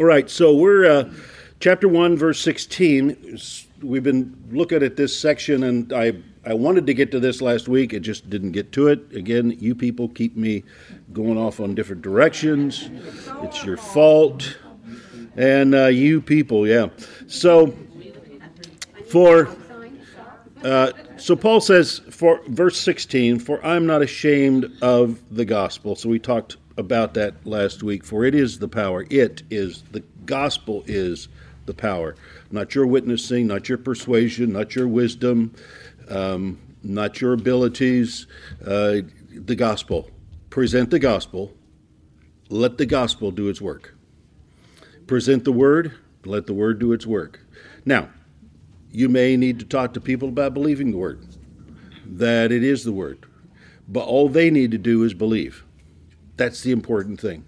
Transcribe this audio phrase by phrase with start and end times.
[0.00, 1.10] All right, so we're uh,
[1.60, 3.38] chapter 1, verse 16.
[3.82, 7.68] We've been looking at this section, and I, I wanted to get to this last
[7.68, 7.92] week.
[7.92, 9.14] It just didn't get to it.
[9.14, 10.64] Again, you people keep me
[11.12, 12.88] going off on different directions.
[13.42, 14.56] It's your fault.
[15.36, 16.88] And uh, you people, yeah.
[17.26, 17.76] So,
[19.10, 19.54] for.
[20.64, 25.94] Uh, so Paul says, for verse 16, for I'm not ashamed of the gospel.
[25.94, 28.04] So we talked about that last week.
[28.04, 29.06] For it is the power.
[29.08, 31.28] It is the gospel is
[31.66, 32.16] the power.
[32.50, 35.54] Not your witnessing, not your persuasion, not your wisdom,
[36.08, 38.26] um, not your abilities.
[38.66, 39.02] Uh,
[39.32, 40.10] the gospel.
[40.50, 41.52] Present the gospel.
[42.48, 43.94] Let the gospel do its work.
[45.06, 45.94] Present the word.
[46.24, 47.40] Let the word do its work.
[47.84, 48.10] Now,
[48.90, 51.24] you may need to talk to people about believing the word,
[52.04, 53.24] that it is the word.
[53.88, 55.64] But all they need to do is believe.
[56.40, 57.44] That's the important thing.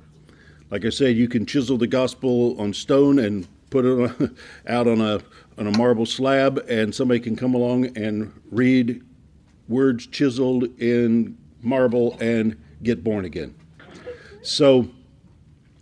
[0.71, 4.31] Like I said, you can chisel the gospel on stone and put it
[4.67, 5.23] out on a
[5.57, 9.03] on a marble slab, and somebody can come along and read
[9.67, 13.55] words chiseled in marble and get born again.
[14.43, 14.91] So,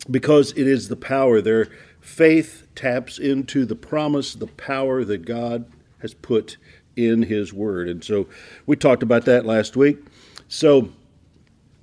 [0.08, 1.66] because it is the power, their
[2.00, 5.64] faith taps into the promise, the power that God
[5.98, 6.58] has put
[6.94, 7.88] in His Word.
[7.88, 8.28] And so
[8.66, 9.98] we talked about that last week.
[10.46, 10.92] So,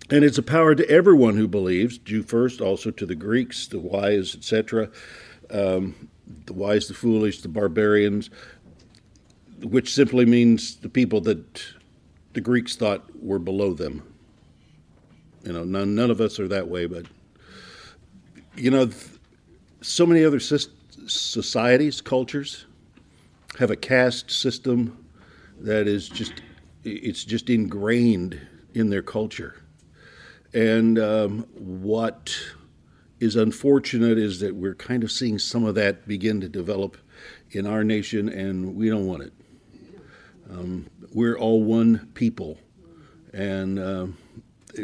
[0.10, 3.80] and it's a power to everyone who believes, Jew first, also to the Greeks, the
[3.80, 4.90] wise, etc.,
[5.50, 6.10] um,
[6.46, 8.30] the wise, the foolish, the barbarians,
[9.62, 11.64] which simply means the people that
[12.34, 14.04] the Greeks thought were below them.
[15.44, 17.06] You know, none, none of us are that way, but,
[18.56, 18.90] you know,
[19.82, 22.66] so many other societies, cultures,
[23.60, 25.06] have a caste system
[25.60, 26.34] that is just,
[26.84, 28.40] it's just ingrained
[28.74, 29.56] in their culture
[30.58, 32.36] and um, what
[33.20, 36.98] is unfortunate is that we're kind of seeing some of that begin to develop
[37.52, 39.34] in our nation, and we don't want it.
[40.50, 42.58] Um, we're all one people,
[43.34, 44.08] and uh,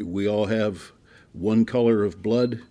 [0.03, 0.91] we all have
[1.31, 2.61] one color of blood,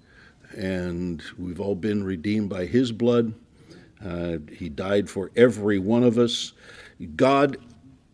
[0.57, 3.35] and we've all been redeemed by His blood.
[4.05, 6.53] Uh, he died for every one of us.
[7.17, 7.57] God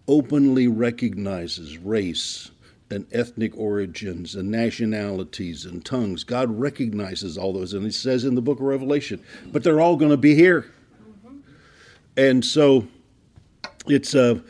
[0.06, 2.50] openly recognizes race
[2.90, 6.24] and ethnic origins and nationalities and tongues.
[6.24, 9.96] God recognizes all those, and He says in the book of Revelation, but they're all
[9.96, 10.72] going to be here.
[12.16, 12.86] And so
[13.86, 14.40] it's uh,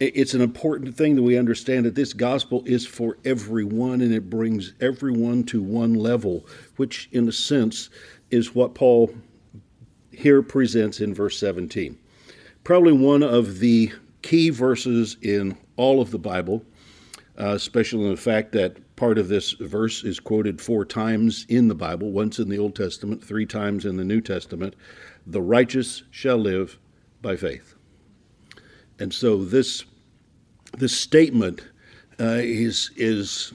[0.00, 0.20] a.
[0.20, 4.28] It's an important thing that we understand that this gospel is for everyone and it
[4.28, 6.44] brings everyone to one level,
[6.76, 7.88] which, in a sense,
[8.30, 9.14] is what Paul
[10.10, 11.96] here presents in verse 17.
[12.62, 13.90] Probably one of the
[14.20, 16.62] key verses in all of the Bible
[17.38, 21.68] uh, especially in the fact that part of this verse is quoted four times in
[21.68, 24.74] the Bible, once in the Old Testament, three times in the New Testament.
[25.26, 26.78] The righteous shall live
[27.20, 27.74] by faith.
[28.98, 29.84] And so this
[30.78, 31.66] this statement
[32.18, 33.52] uh, is is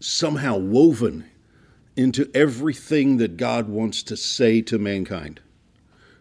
[0.00, 1.24] somehow woven
[1.96, 5.40] into everything that God wants to say to mankind.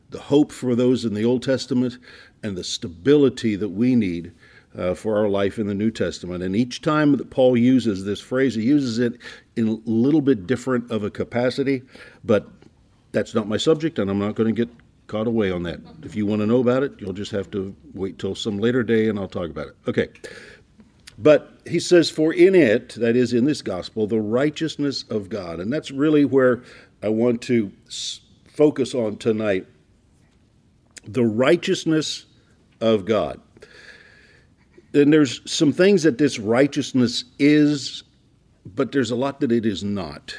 [0.09, 1.97] The hope for those in the Old Testament
[2.43, 4.33] and the stability that we need
[4.77, 6.43] uh, for our life in the New Testament.
[6.43, 9.17] And each time that Paul uses this phrase, he uses it
[9.55, 11.83] in a little bit different of a capacity,
[12.23, 12.47] but
[13.11, 14.73] that's not my subject, and I'm not going to get
[15.07, 15.81] caught away on that.
[16.03, 18.81] If you want to know about it, you'll just have to wait till some later
[18.81, 19.75] day and I'll talk about it.
[19.85, 20.07] Okay.
[21.17, 25.59] But he says, For in it, that is in this gospel, the righteousness of God.
[25.59, 26.63] And that's really where
[27.03, 27.73] I want to
[28.47, 29.67] focus on tonight
[31.03, 32.25] the righteousness
[32.79, 33.41] of God
[34.93, 38.03] and there's some things that this righteousness is,
[38.65, 40.35] but there's a lot that it is not.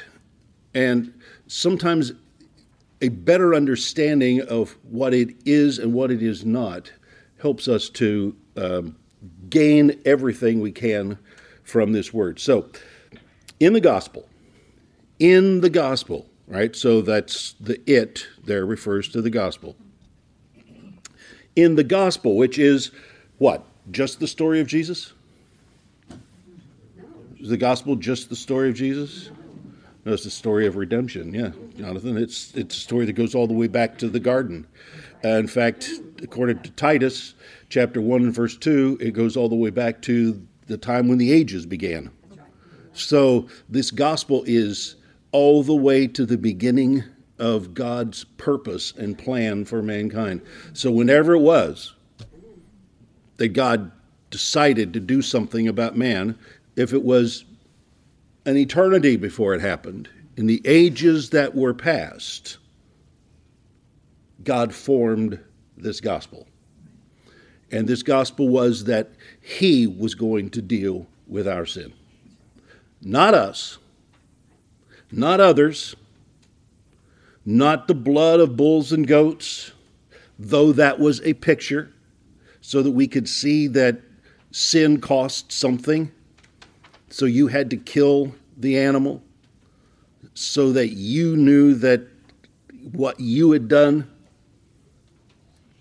[0.73, 1.13] And
[1.47, 2.13] sometimes
[3.01, 6.91] a better understanding of what it is and what it is not
[7.39, 8.95] helps us to um,
[9.49, 11.17] gain everything we can
[11.63, 12.39] from this word.
[12.39, 12.69] So,
[13.59, 14.27] in the gospel,
[15.19, 16.75] in the gospel, right?
[16.75, 19.75] So that's the it there refers to the gospel.
[21.55, 22.91] In the gospel, which is
[23.37, 23.65] what?
[23.91, 25.13] Just the story of Jesus?
[27.39, 29.29] Is the gospel just the story of Jesus?
[30.05, 31.33] No, it's the story of redemption.
[31.33, 34.67] Yeah, Jonathan, it's it's a story that goes all the way back to the garden.
[35.23, 35.89] Uh, in fact,
[36.21, 37.35] according to Titus,
[37.69, 41.17] chapter one and verse two, it goes all the way back to the time when
[41.17, 42.11] the ages began.
[42.93, 44.95] So this gospel is
[45.31, 47.03] all the way to the beginning
[47.39, 50.41] of God's purpose and plan for mankind.
[50.73, 51.93] So whenever it was,
[53.37, 53.91] that God
[54.29, 56.37] decided to do something about man
[56.75, 57.45] if it was
[58.45, 62.57] an eternity before it happened, in the ages that were past.
[64.43, 65.39] God formed
[65.77, 66.47] this gospel.
[67.71, 71.93] And this gospel was that He was going to deal with our sin.
[73.01, 73.77] Not us,
[75.11, 75.95] not others,
[77.45, 79.71] not the blood of bulls and goats,
[80.39, 81.92] though that was a picture
[82.65, 83.99] so that we could see that
[84.51, 86.09] sin cost something.
[87.09, 89.21] So you had to kill the animal
[90.33, 92.07] so that you knew that
[92.93, 94.09] what you had done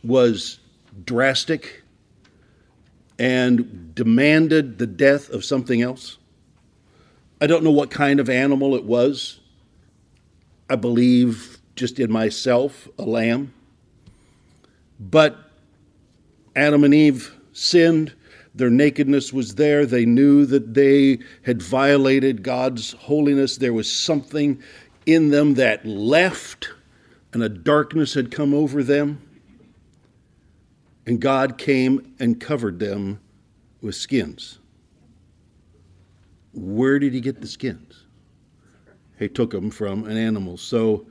[0.02, 0.58] was
[1.04, 1.84] drastic
[3.16, 6.18] and demanded the death of something else.
[7.40, 9.38] I don't know what kind of animal it was.
[10.68, 13.54] I believe just in myself, a lamb.
[14.98, 15.41] But
[16.54, 18.12] Adam and Eve sinned.
[18.54, 19.86] Their nakedness was there.
[19.86, 23.56] They knew that they had violated God's holiness.
[23.56, 24.62] There was something
[25.06, 26.70] in them that left,
[27.32, 29.20] and a darkness had come over them.
[31.06, 33.20] And God came and covered them
[33.80, 34.58] with skins.
[36.52, 38.04] Where did he get the skins?
[39.18, 40.58] He took them from an animal.
[40.58, 41.06] So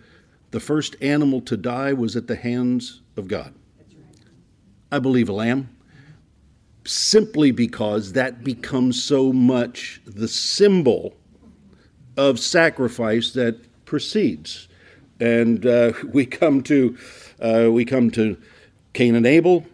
[0.52, 3.54] the first animal to die was at the hands of God.
[4.92, 5.70] I believe a lamb,
[6.86, 11.16] simply because that becomes so much the symbol
[12.18, 14.68] of sacrifice that precedes.
[15.20, 16.98] And uh, we come to
[17.40, 18.38] uh, we come to
[18.94, 19.66] Cain and Abel.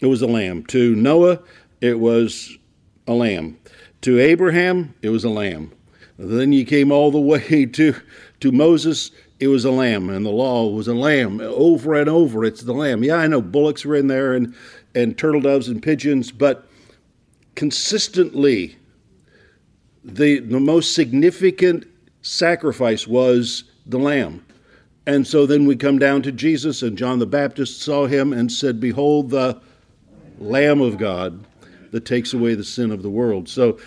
[0.00, 0.64] It was a lamb.
[0.66, 1.40] To Noah,
[1.80, 2.58] it was
[3.06, 3.58] a lamb.
[4.02, 5.72] To Abraham, it was a lamb.
[6.18, 7.94] Then you came all the way to
[8.40, 12.44] to Moses it was a lamb, and the law was a lamb over and over.
[12.44, 13.04] It's the lamb.
[13.04, 14.54] Yeah, I know bullocks were in there and,
[14.94, 16.66] and turtle doves and pigeons, but
[17.54, 18.76] consistently,
[20.04, 21.86] the, the most significant
[22.22, 24.44] sacrifice was the lamb.
[25.06, 28.50] And so then we come down to Jesus, and John the Baptist saw him and
[28.50, 29.60] said, Behold, the
[30.38, 31.44] Lamb of God
[31.92, 33.48] that takes away the sin of the world.
[33.48, 33.78] So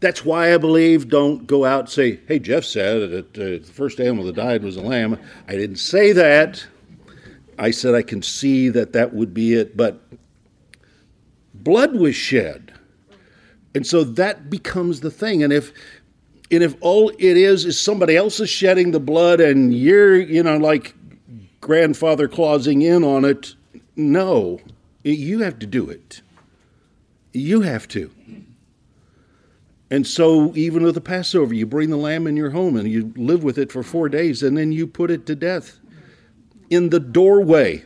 [0.00, 3.72] that's why I believe don't go out and say, hey, Jeff said that uh, the
[3.72, 5.18] first animal that died was a lamb.
[5.48, 6.64] I didn't say that.
[7.58, 10.00] I said I can see that that would be it, but
[11.54, 12.72] blood was shed.
[13.74, 15.42] And so that becomes the thing.
[15.42, 15.72] And if
[16.50, 20.42] and if all it is is somebody else is shedding the blood and you're, you
[20.42, 20.94] know, like
[21.60, 23.54] grandfather clausing in on it,
[23.96, 24.60] no.
[25.02, 26.22] You have to do it.
[27.32, 28.10] You have to.
[29.90, 33.12] And so, even with the Passover, you bring the lamb in your home and you
[33.16, 35.80] live with it for four days, and then you put it to death
[36.68, 37.84] in the doorway.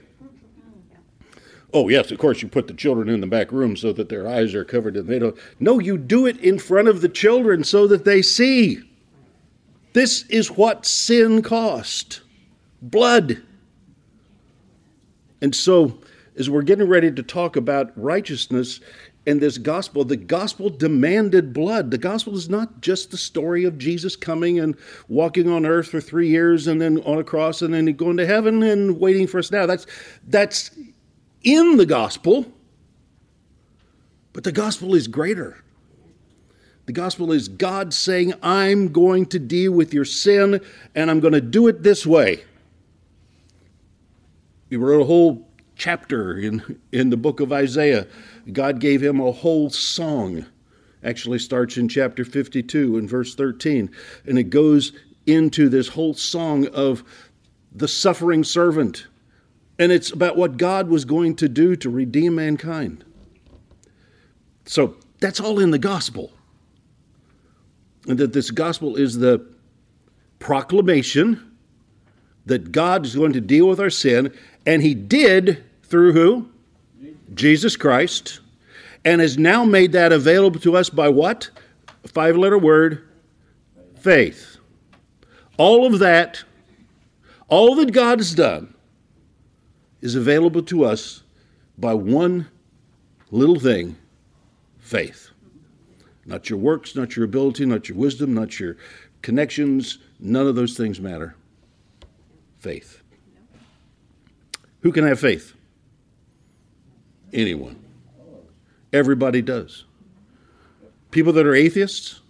[1.74, 4.28] Oh, yes, of course, you put the children in the back room so that their
[4.28, 5.36] eyes are covered and they don't.
[5.58, 8.80] No, you do it in front of the children so that they see.
[9.92, 12.20] This is what sin cost
[12.82, 13.42] blood.
[15.40, 15.98] And so,
[16.36, 18.80] as we're getting ready to talk about righteousness,
[19.24, 21.90] in this gospel, the gospel demanded blood.
[21.90, 24.76] The gospel is not just the story of Jesus coming and
[25.08, 28.26] walking on earth for three years and then on a cross and then going to
[28.26, 29.66] heaven and waiting for us now.
[29.66, 29.86] That's,
[30.26, 30.72] that's
[31.42, 32.46] in the gospel,
[34.32, 35.62] but the gospel is greater.
[36.86, 40.60] The gospel is God saying, I'm going to deal with your sin
[40.96, 42.42] and I'm going to do it this way.
[44.68, 45.46] We wrote a whole
[45.82, 48.06] chapter in, in the book of Isaiah
[48.52, 50.46] God gave him a whole song.
[51.02, 53.90] Actually, starts in chapter 52 and verse 13.
[54.24, 54.92] And it goes
[55.26, 57.02] into this whole song of
[57.72, 59.08] the suffering servant.
[59.80, 63.04] And it's about what God was going to do to redeem mankind.
[64.64, 66.30] So that's all in the gospel.
[68.06, 69.44] And that this gospel is the
[70.38, 71.56] proclamation
[72.46, 74.32] that God is going to deal with our sin,
[74.64, 76.48] and He did through who?
[77.34, 78.40] Jesus Christ,
[79.04, 81.50] and has now made that available to us by what?
[82.06, 83.06] Five letter word
[84.00, 84.56] faith.
[85.58, 86.44] All of that,
[87.46, 88.72] all that God has done,
[90.00, 91.22] is available to us
[91.76, 92.48] by one
[93.30, 93.96] little thing
[94.78, 95.28] faith.
[96.24, 98.78] Not your works, not your ability, not your wisdom, not your
[99.20, 101.36] connections, none of those things matter.
[102.60, 103.02] Faith.
[104.80, 105.54] Who can have faith?
[107.32, 107.82] Anyone.
[108.92, 109.84] Everybody does.
[111.10, 112.20] People that are atheists,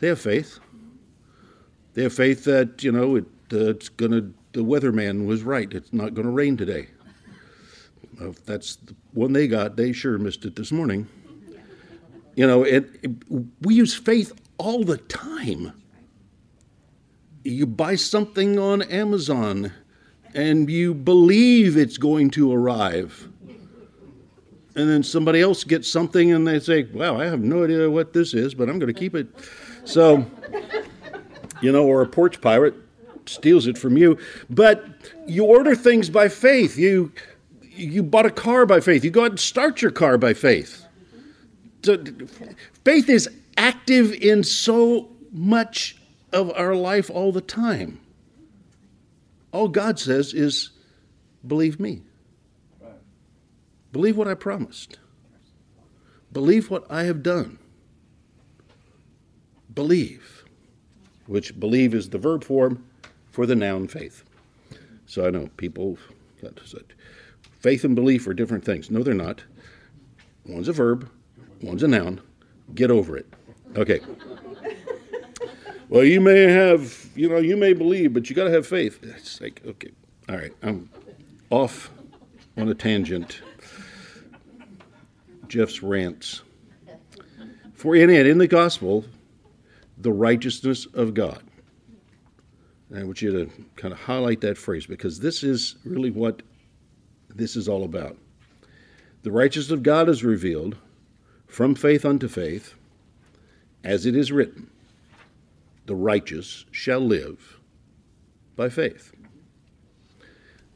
[0.00, 0.58] they have faith.
[1.94, 5.72] They have faith that, you know, it, uh, it's going to, the weatherman was right.
[5.72, 6.88] It's not going to rain today.
[8.20, 11.08] if that's the one they got, they sure missed it this morning.
[12.36, 13.10] You know, it, it,
[13.60, 15.72] we use faith all the time.
[17.44, 19.72] You buy something on Amazon
[20.34, 23.28] and you believe it's going to arrive.
[24.76, 28.12] And then somebody else gets something and they say, Wow, I have no idea what
[28.12, 29.26] this is, but I'm going to keep it.
[29.84, 30.24] So,
[31.60, 32.74] you know, or a porch pirate
[33.26, 34.18] steals it from you.
[34.48, 34.84] But
[35.26, 36.76] you order things by faith.
[36.76, 37.12] You
[37.62, 39.04] you bought a car by faith.
[39.04, 40.84] You go out and start your car by faith.
[42.84, 45.96] Faith is active in so much
[46.32, 48.00] of our life all the time.
[49.52, 50.70] All God says is,
[51.46, 52.02] believe me.
[53.92, 54.98] Believe what I promised.
[56.32, 57.58] Believe what I have done.
[59.74, 60.44] Believe,
[61.26, 62.84] which believe is the verb form
[63.30, 64.24] for the noun faith.
[65.06, 65.98] So I know people
[66.64, 66.84] said
[67.60, 68.90] faith and belief are different things.
[68.90, 69.42] No, they're not.
[70.46, 71.08] One's a verb,
[71.62, 72.20] one's a noun.
[72.74, 73.26] Get over it.
[73.76, 74.00] Okay.
[75.88, 79.00] well, you may have, you know, you may believe, but you got to have faith.
[79.02, 79.90] It's like, okay,
[80.28, 80.88] all right, I'm
[81.50, 81.90] off
[82.56, 83.42] on a tangent.
[85.50, 86.42] Jeff's rants.
[87.74, 89.04] For in it, in the gospel,
[89.98, 91.42] the righteousness of God.
[92.88, 96.42] And I want you to kind of highlight that phrase because this is really what
[97.34, 98.16] this is all about.
[99.22, 100.76] The righteousness of God is revealed
[101.46, 102.74] from faith unto faith,
[103.82, 104.70] as it is written,
[105.86, 107.58] the righteous shall live
[108.56, 109.12] by faith.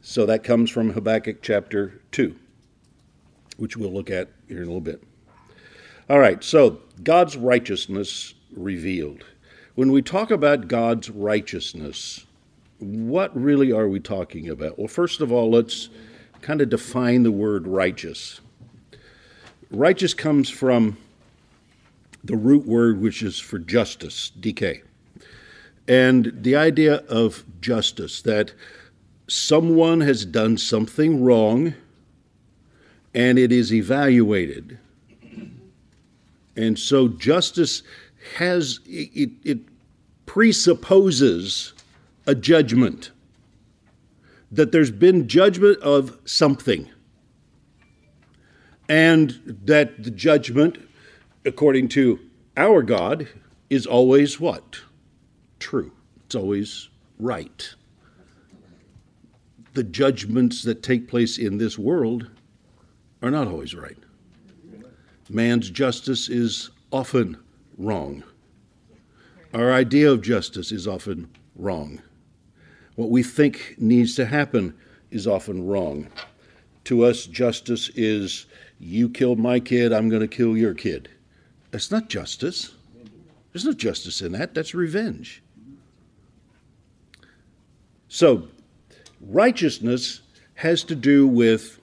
[0.00, 2.34] So that comes from Habakkuk chapter 2,
[3.56, 5.02] which we'll look at here in a little bit.
[6.08, 9.24] All right, so God's righteousness revealed.
[9.74, 12.26] When we talk about God's righteousness,
[12.78, 14.78] what really are we talking about?
[14.78, 15.88] Well, first of all, let's
[16.42, 18.40] kind of define the word righteous.
[19.70, 20.98] Righteous comes from
[22.22, 24.84] the root word which is for justice, dike.
[25.88, 28.52] And the idea of justice, that
[29.26, 31.74] someone has done something wrong
[33.14, 34.78] and it is evaluated.
[36.56, 37.82] And so justice
[38.36, 39.58] has, it, it
[40.26, 41.72] presupposes
[42.26, 43.10] a judgment,
[44.50, 46.88] that there's been judgment of something.
[48.88, 50.78] And that the judgment
[51.44, 52.18] according to
[52.56, 53.28] our God,
[53.68, 54.80] is always what?
[55.58, 55.92] True.
[56.24, 57.74] It's always right.
[59.74, 62.30] The judgments that take place in this world
[63.24, 63.96] are not always right.
[65.30, 67.38] Man's justice is often
[67.78, 68.22] wrong.
[69.54, 72.02] Our idea of justice is often wrong.
[72.96, 74.74] What we think needs to happen
[75.10, 76.08] is often wrong.
[76.84, 78.44] To us, justice is
[78.78, 81.08] you killed my kid, I'm going to kill your kid.
[81.70, 82.74] That's not justice.
[83.52, 84.52] There's no justice in that.
[84.52, 85.42] That's revenge.
[88.08, 88.48] So,
[89.22, 90.20] righteousness
[90.56, 91.80] has to do with,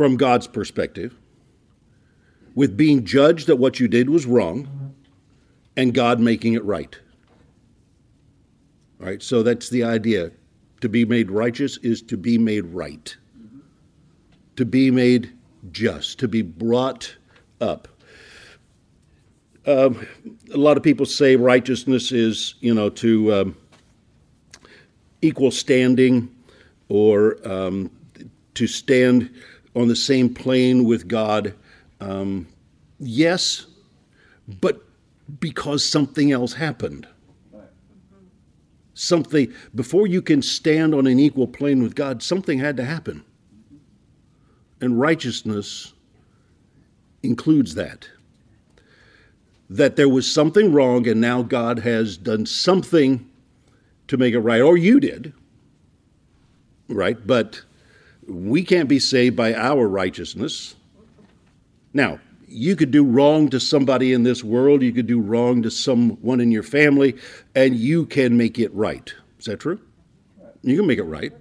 [0.00, 1.14] from God's perspective,
[2.54, 4.94] with being judged that what you did was wrong
[5.76, 6.98] and God making it right.
[8.98, 10.30] All right, so that's the idea.
[10.80, 13.14] To be made righteous is to be made right,
[14.56, 15.34] to be made
[15.70, 17.14] just, to be brought
[17.60, 17.86] up.
[19.66, 20.06] Um,
[20.50, 23.56] a lot of people say righteousness is, you know, to um,
[25.20, 26.34] equal standing
[26.88, 27.90] or um,
[28.54, 29.30] to stand
[29.74, 31.54] on the same plane with God.
[32.00, 32.46] Um,
[32.98, 33.66] yes,
[34.60, 34.82] but
[35.38, 37.06] because something else happened.
[38.94, 43.24] Something, before you can stand on an equal plane with God, something had to happen.
[44.80, 45.94] And righteousness
[47.22, 48.08] includes that.
[49.70, 53.26] That there was something wrong, and now God has done something
[54.08, 55.32] to make it right, or you did,
[56.88, 57.24] right?
[57.24, 57.62] But
[58.30, 60.74] we can't be saved by our righteousness.
[61.92, 65.70] Now, you could do wrong to somebody in this world, you could do wrong to
[65.70, 67.16] someone in your family,
[67.54, 69.12] and you can make it right.
[69.38, 69.80] Is that true?
[70.62, 71.32] You can make it right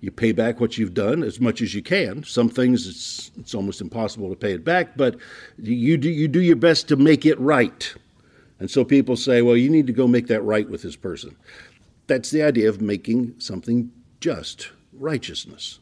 [0.00, 2.24] you pay back what you've done as much as you can.
[2.24, 5.16] Some things it's it's almost impossible to pay it back, but
[5.58, 7.94] you do you do your best to make it right.
[8.58, 11.34] And so people say, well, you need to go make that right with this person.
[12.06, 15.78] That's the idea of making something just, righteousness.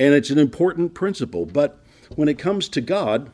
[0.00, 1.84] And it's an important principle, but
[2.16, 3.30] when it comes to God,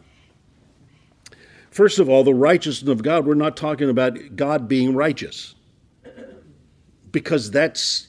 [1.71, 5.55] first of all, the righteousness of God, we're not talking about God being righteous.
[7.13, 8.09] Because that's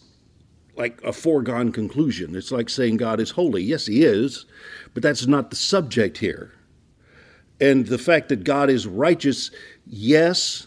[0.76, 2.36] like a foregone conclusion.
[2.36, 3.62] It's like saying God is holy.
[3.62, 4.48] Yes, He is,
[4.96, 6.52] but that's not the subject here.
[7.62, 9.52] And the fact that God is righteous,
[9.86, 10.66] yes,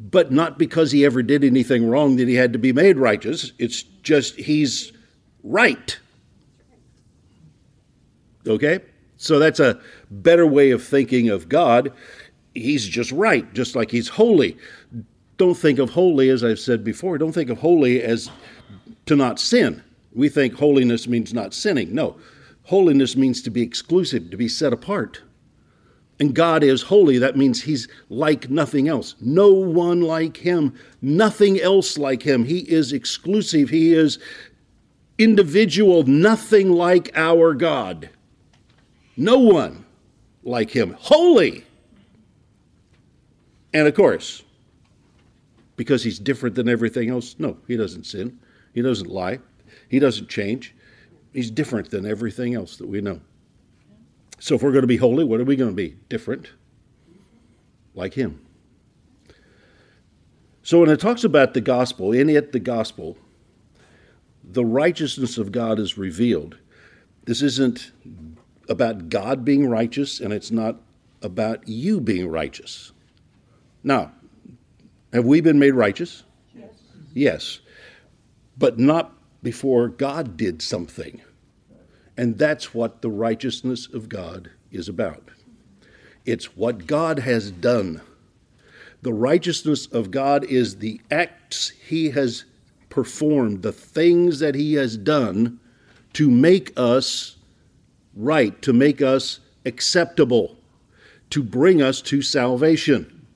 [0.00, 3.52] but not because he ever did anything wrong that he had to be made righteous.
[3.58, 4.92] It's just he's
[5.42, 5.98] right.
[8.46, 8.80] Okay?
[9.16, 11.92] So that's a better way of thinking of God.
[12.54, 14.56] He's just right, just like he's holy.
[15.36, 18.30] Don't think of holy, as I've said before, don't think of holy as
[19.06, 19.82] to not sin.
[20.14, 21.94] We think holiness means not sinning.
[21.94, 22.16] No,
[22.64, 25.20] holiness means to be exclusive, to be set apart.
[26.18, 27.18] And God is holy.
[27.18, 29.14] That means He's like nothing else.
[29.20, 32.44] No one like Him, nothing else like Him.
[32.44, 33.68] He is exclusive.
[33.68, 34.18] He is
[35.18, 38.08] individual, nothing like our God.
[39.16, 39.84] No one
[40.42, 40.96] like Him.
[40.98, 41.64] Holy.
[43.72, 44.42] And of course,
[45.76, 48.38] because He's different than everything else, no, He doesn't sin.
[48.74, 49.38] He doesn't lie.
[49.88, 50.74] He doesn't change.
[51.32, 53.20] He's different than everything else that we know.
[54.38, 55.96] So if we're going to be holy, what are we going to be?
[56.08, 56.50] Different.
[57.94, 58.40] Like him.
[60.62, 63.16] So when it talks about the gospel, in it, the gospel,
[64.44, 66.58] the righteousness of God is revealed.
[67.24, 67.92] This isn't
[68.68, 70.80] about God being righteous, and it's not
[71.22, 72.92] about you being righteous.
[73.82, 74.12] Now,
[75.12, 76.24] have we been made righteous?
[76.54, 76.70] Yes.
[77.14, 77.58] Yes.
[78.58, 81.20] But not before God did something.
[82.16, 85.22] And that's what the righteousness of God is about.
[86.24, 88.00] It's what God has done.
[89.02, 92.44] The righteousness of God is the acts he has
[92.88, 95.60] performed, the things that he has done
[96.14, 97.35] to make us
[98.16, 100.56] right, to make us acceptable,
[101.30, 103.26] to bring us to salvation,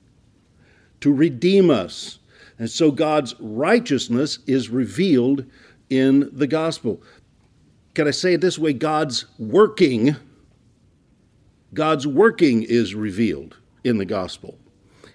[0.99, 2.19] to redeem us.
[2.57, 5.45] And so God's righteousness is revealed
[5.89, 7.01] in the gospel
[7.93, 8.73] can I say it this way?
[8.73, 10.15] God's working,
[11.73, 14.57] God's working is revealed in the gospel.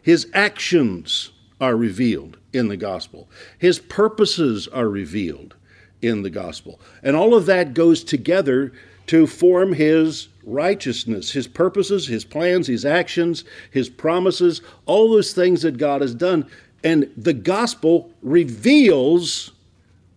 [0.02, 3.28] His actions are revealed in the gospel.
[3.58, 5.56] His purposes are revealed
[6.02, 6.80] in the gospel.
[7.02, 8.72] And all of that goes together
[9.06, 15.62] to form his righteousness, his purposes, his plans, his actions, his promises, all those things
[15.62, 16.48] that God has done.
[16.84, 19.52] And the gospel reveals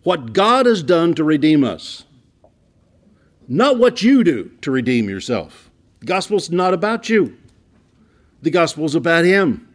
[0.02, 2.04] what God has done to redeem us
[3.50, 5.70] not what you do to redeem yourself.
[5.98, 7.36] The gospel's not about you,
[8.40, 9.68] the gospel's about Him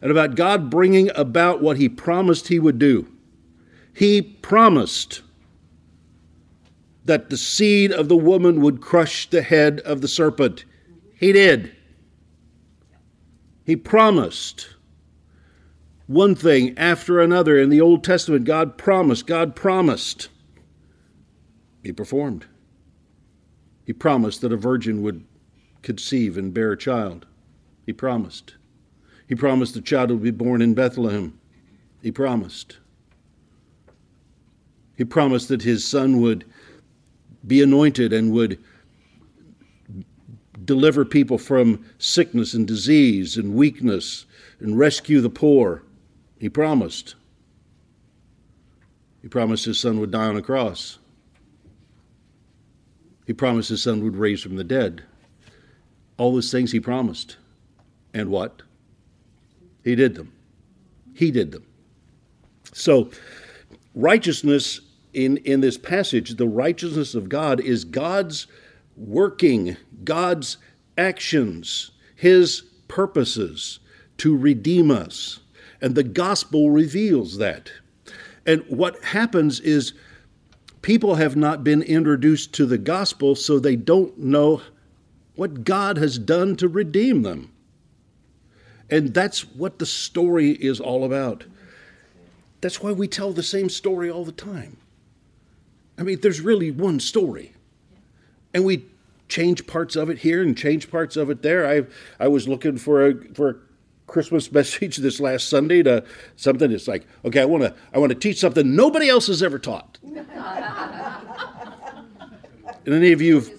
[0.00, 3.06] and about God bringing about what He promised He would do.
[3.94, 5.21] He promised
[7.04, 10.64] that the seed of the woman would crush the head of the serpent.
[11.14, 11.74] He did.
[13.64, 14.68] He promised
[16.06, 18.44] one thing after another in the Old Testament.
[18.44, 20.28] God promised, God promised.
[21.82, 22.46] He performed.
[23.84, 25.24] He promised that a virgin would
[25.82, 27.26] conceive and bear a child.
[27.84, 28.54] He promised.
[29.28, 31.38] He promised the child would be born in Bethlehem.
[32.02, 32.78] He promised.
[34.96, 36.44] He promised that his son would
[37.46, 38.58] be anointed and would
[40.64, 44.26] deliver people from sickness and disease and weakness
[44.60, 45.82] and rescue the poor.
[46.38, 47.14] He promised.
[49.22, 50.98] He promised his son would die on a cross.
[53.26, 55.02] He promised his son would raise from the dead.
[56.18, 57.36] All those things he promised.
[58.12, 58.62] And what?
[59.84, 60.32] He did them.
[61.14, 61.66] He did them.
[62.72, 63.10] So,
[63.94, 64.80] righteousness
[65.14, 68.46] in, in this passage, the righteousness of God is God's
[68.96, 70.56] working, God's
[70.96, 73.80] actions, His purposes
[74.18, 75.40] to redeem us.
[75.80, 77.72] And the gospel reveals that.
[78.46, 79.92] And what happens is
[80.80, 84.62] people have not been introduced to the gospel, so they don't know
[85.34, 87.52] what God has done to redeem them.
[88.90, 91.44] And that's what the story is all about.
[92.60, 94.76] That's why we tell the same story all the time.
[95.98, 97.52] I mean, there's really one story.
[98.54, 98.86] And we
[99.28, 101.66] change parts of it here and change parts of it there.
[101.66, 101.86] I
[102.22, 103.54] I was looking for a for a
[104.06, 106.04] Christmas message this last Sunday to
[106.36, 109.42] something that's like, okay, I want to I want to teach something nobody else has
[109.42, 109.98] ever taught.
[110.04, 110.20] and
[112.86, 113.50] any of you have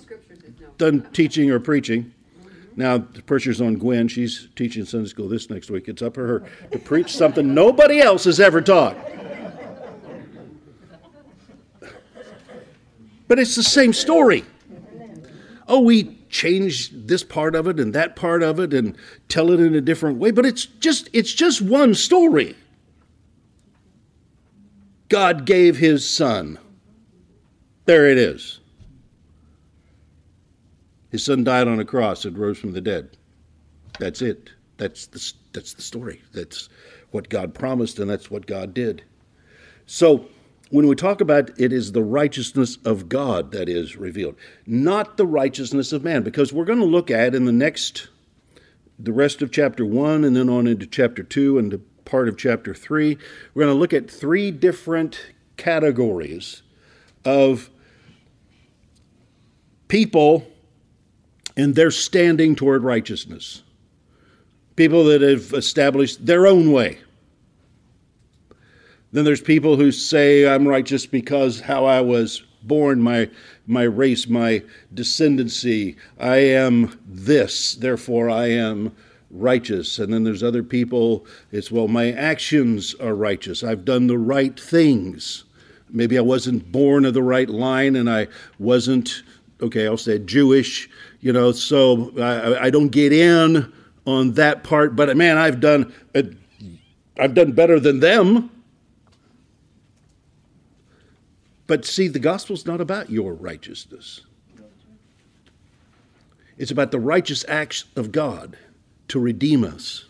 [0.77, 2.13] done teaching or preaching.
[2.75, 4.07] Now the pressure's on Gwen.
[4.07, 5.87] She's teaching Sunday school this next week.
[5.87, 8.95] It's up to her to preach something nobody else has ever taught.
[13.27, 14.43] But it's the same story.
[15.67, 18.97] Oh, we change this part of it and that part of it and
[19.29, 22.55] tell it in a different way, but it's just it's just one story.
[25.09, 26.57] God gave his son.
[27.85, 28.59] There it is.
[31.11, 33.15] His son died on a cross and rose from the dead.
[33.99, 34.49] That's it.
[34.77, 36.21] That's the, that's the story.
[36.33, 36.69] That's
[37.11, 39.03] what God promised, and that's what God did.
[39.85, 40.25] So,
[40.73, 45.27] when we talk about it is the righteousness of God that is revealed, not the
[45.27, 48.07] righteousness of man, because we're going to look at in the next,
[48.97, 52.73] the rest of chapter 1 and then on into chapter 2 and part of chapter
[52.73, 53.19] 3,
[53.53, 55.19] we're going to look at three different
[55.57, 56.63] categories
[57.23, 57.69] of
[59.89, 60.47] people
[61.55, 63.61] and their standing toward righteousness.
[64.75, 66.97] People that have established their own way.
[69.13, 73.29] Then there's people who say I'm righteous because how I was born, my
[73.67, 75.95] my race, my descendancy.
[76.19, 78.93] I am this, therefore I am
[79.29, 79.99] righteous.
[79.99, 83.63] And then there's other people, it's well, my actions are righteous.
[83.63, 85.43] I've done the right things.
[85.89, 89.23] Maybe I wasn't born of the right line and I wasn't,
[89.61, 93.71] okay, I'll say Jewish, you know, so I, I don't get in
[94.05, 96.23] on that part, but man, I've done, uh,
[97.19, 98.49] I've done better than them.
[101.67, 104.21] But see, the gospel's not about your righteousness.
[106.57, 108.57] It's about the righteous acts of God
[109.07, 110.05] to redeem us.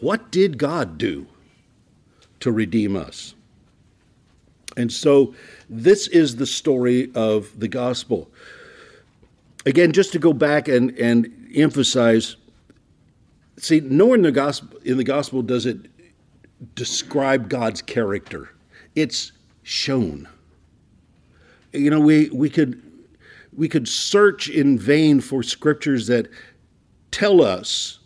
[0.00, 1.26] What did God do
[2.40, 3.34] to redeem us?
[4.76, 5.34] And so
[5.68, 8.30] this is the story of the gospel.
[9.66, 12.36] Again, just to go back and, and emphasize,
[13.56, 15.78] see, nowhere in the gospel in the gospel does it
[16.74, 18.50] describe God's character.
[18.94, 20.28] It's shown
[21.72, 22.82] you know, we, we could
[23.56, 26.28] we could search in vain for scriptures that
[27.10, 27.98] tell us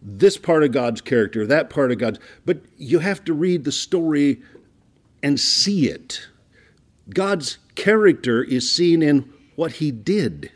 [0.00, 3.72] this part of God's character, that part of God's, but you have to read the
[3.72, 4.40] story
[5.22, 6.26] and see it.
[7.10, 10.50] God's character is seen in what he did.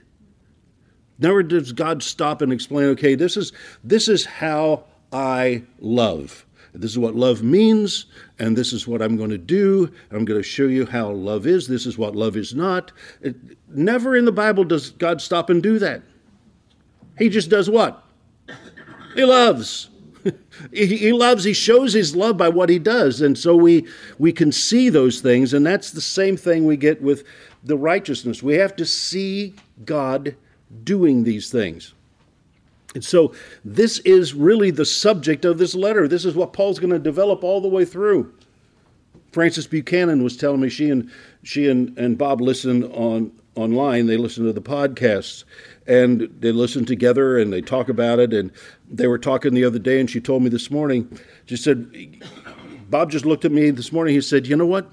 [1.18, 6.46] Never does God stop and explain, okay, this is this is how I love.
[6.78, 8.06] This is what love means,
[8.38, 9.92] and this is what I'm going to do.
[10.12, 11.66] I'm going to show you how love is.
[11.66, 12.92] This is what love is not.
[13.20, 13.34] It,
[13.68, 16.02] never in the Bible does God stop and do that.
[17.18, 18.04] He just does what?
[19.16, 19.90] He loves.
[20.72, 23.20] he, he loves, he shows his love by what he does.
[23.20, 23.84] And so we,
[24.20, 27.24] we can see those things, and that's the same thing we get with
[27.64, 28.40] the righteousness.
[28.40, 30.36] We have to see God
[30.84, 31.94] doing these things.
[32.94, 36.08] And so this is really the subject of this letter.
[36.08, 38.32] This is what Paul's going to develop all the way through.
[39.32, 41.10] Frances Buchanan was telling me she and
[41.42, 44.06] she and, and Bob listened on online.
[44.06, 45.44] They listen to the podcasts
[45.86, 48.32] and they listen together and they talk about it.
[48.32, 48.50] And
[48.90, 51.18] they were talking the other day, and she told me this morning.
[51.44, 52.22] She said,
[52.88, 54.14] Bob just looked at me this morning.
[54.14, 54.90] He said, "You know what?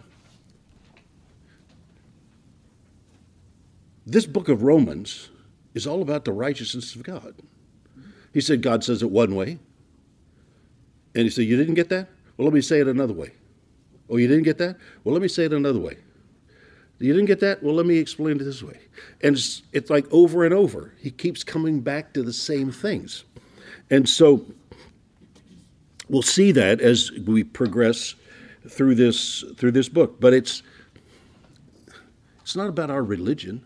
[4.05, 5.29] This book of Romans
[5.73, 7.35] is all about the righteousness of God."
[8.35, 9.57] He said, God says it one way.
[11.15, 12.09] And he said, You didn't get that?
[12.35, 13.31] Well, let me say it another way.
[14.09, 14.75] Oh, you didn't get that?
[15.05, 15.95] Well, let me say it another way.
[16.99, 17.63] You didn't get that?
[17.63, 18.77] Well, let me explain it this way.
[19.21, 20.93] And it's, it's like over and over.
[20.99, 23.23] He keeps coming back to the same things.
[23.89, 24.45] And so
[26.09, 28.15] we'll see that as we progress
[28.67, 30.19] through this through this book.
[30.19, 30.61] But it's
[32.41, 33.63] it's not about our religion.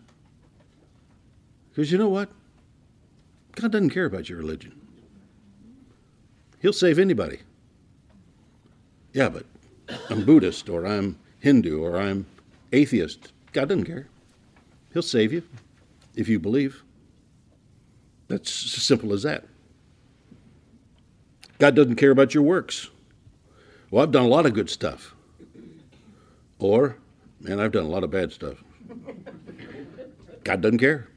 [1.70, 2.30] Because you know what?
[3.56, 4.80] God doesn't care about your religion.
[6.60, 7.40] He'll save anybody.
[9.12, 9.46] Yeah, but
[10.08, 12.26] I'm Buddhist or I'm Hindu or I'm
[12.72, 13.32] atheist.
[13.52, 14.06] God doesn't care.
[14.92, 15.42] He'll save you
[16.14, 16.82] if you believe.
[18.28, 19.44] That's as simple as that.
[21.58, 22.88] God doesn't care about your works.
[23.90, 25.14] Well, I've done a lot of good stuff.
[26.58, 26.96] Or,
[27.40, 28.62] man, I've done a lot of bad stuff.
[30.44, 31.08] God doesn't care.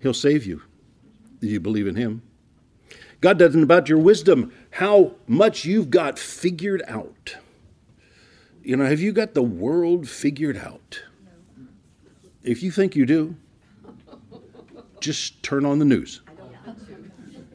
[0.00, 0.62] He'll save you
[1.40, 2.22] you believe in Him.
[3.20, 7.36] God doesn't about your wisdom, how much you've got figured out.
[8.62, 11.02] You know, have you got the world figured out?
[12.42, 13.36] If you think you do,
[15.00, 16.22] just turn on the news.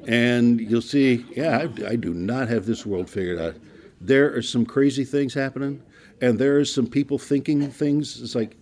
[0.07, 3.55] And you'll see, yeah, I, I do not have this world figured out.
[3.99, 5.81] There are some crazy things happening,
[6.21, 8.21] and there are some people thinking things.
[8.21, 8.55] It's like,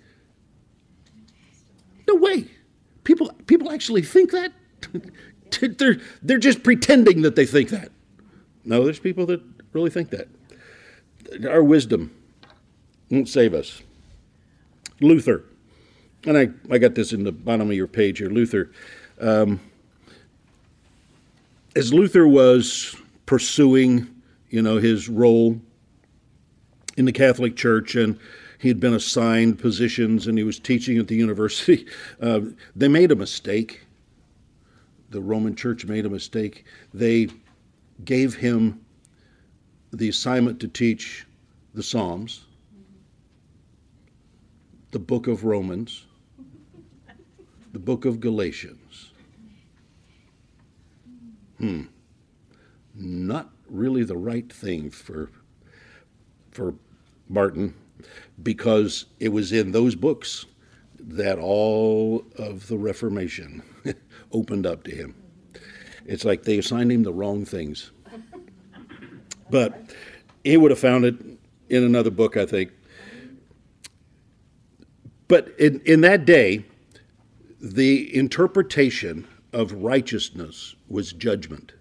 [2.08, 2.48] no way.
[3.04, 4.54] People, people actually think that?
[5.78, 7.92] they're, they're just pretending that they think that.
[8.66, 9.42] No, there's people that
[9.74, 10.28] really think that.
[11.48, 12.12] Our wisdom
[13.10, 13.82] won't save us.
[15.02, 15.44] Luther,
[16.26, 18.30] and I, I got this in the bottom of your page here.
[18.30, 18.72] Luther,
[19.20, 19.60] um,
[21.76, 24.08] as Luther was pursuing,
[24.50, 25.60] you know, his role
[26.98, 28.20] in the Catholic Church, and
[28.60, 31.86] he had been assigned positions, and he was teaching at the university.
[32.22, 32.40] Uh,
[32.76, 33.82] they made a mistake
[35.14, 36.66] the Roman church made a mistake.
[36.94, 37.30] They
[38.04, 38.84] gave him
[39.94, 41.28] the assignment to teach
[41.76, 42.46] the Psalms,
[44.90, 46.08] the book of Romans,
[47.72, 49.12] the book of Galatians.
[51.60, 51.84] Hmm.
[52.96, 55.30] Not really the right thing for
[56.52, 56.76] for
[57.30, 57.74] Martin
[58.42, 60.46] because it was in those books
[61.00, 63.64] that all of the Reformation
[64.34, 65.16] opened up to him.
[66.06, 67.92] It's like they assigned him the wrong things.
[69.50, 69.94] But
[70.44, 71.16] he would have found it
[71.70, 72.72] in another book, I think.
[75.28, 76.66] But in, in that day,
[77.62, 81.74] the interpretation of righteousness was judgment.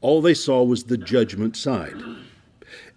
[0.00, 1.94] All they saw was the judgment side.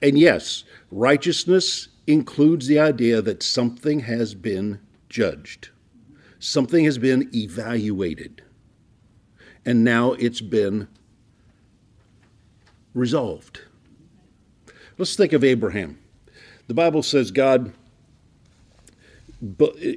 [0.01, 5.69] And yes, righteousness includes the idea that something has been judged,
[6.39, 8.41] something has been evaluated,
[9.65, 10.87] and now it's been
[12.93, 13.61] resolved.
[14.97, 15.99] Let's think of Abraham.
[16.67, 17.71] The Bible says God,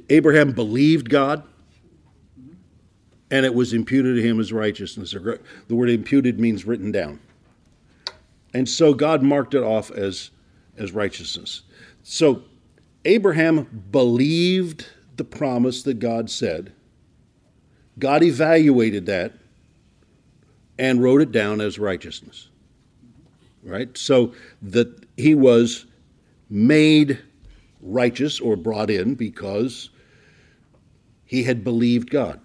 [0.09, 1.43] Abraham believed God,
[3.31, 5.11] and it was imputed to him as righteousness.
[5.11, 7.19] The word imputed means written down.
[8.53, 10.31] And so God marked it off as,
[10.77, 11.61] as righteousness.
[12.03, 12.43] So
[13.05, 14.87] Abraham believed
[15.21, 16.73] the promise that God said.
[17.99, 19.33] God evaluated that
[20.79, 22.49] and wrote it down as righteousness.
[23.63, 23.95] Right?
[23.95, 25.85] So that he was
[26.49, 27.21] made
[27.81, 29.91] righteous or brought in because
[31.23, 32.39] he had believed God.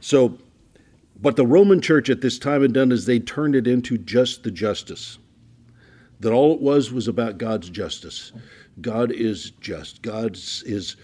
[0.00, 0.36] So,
[1.20, 4.42] what the Roman church at this time had done is they turned it into just
[4.42, 5.18] the justice.
[6.18, 8.32] That all it was was about God's justice.
[8.80, 10.02] God is just.
[10.02, 10.96] God is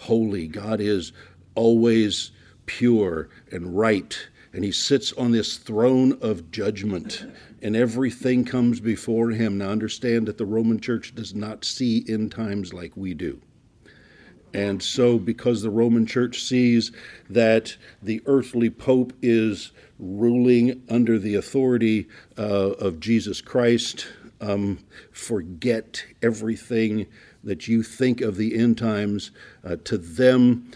[0.00, 0.48] holy.
[0.48, 1.12] God is
[1.54, 2.32] always
[2.66, 4.28] pure and right.
[4.52, 7.24] And he sits on this throne of judgment,
[7.62, 9.58] and everything comes before him.
[9.58, 13.40] Now, understand that the Roman church does not see end times like we do.
[14.52, 16.90] And so, because the Roman church sees
[17.28, 24.08] that the earthly pope is ruling under the authority uh, of Jesus Christ,
[24.40, 24.78] um,
[25.12, 27.06] forget everything
[27.44, 29.30] that you think of the end times.
[29.64, 30.70] Uh, to them,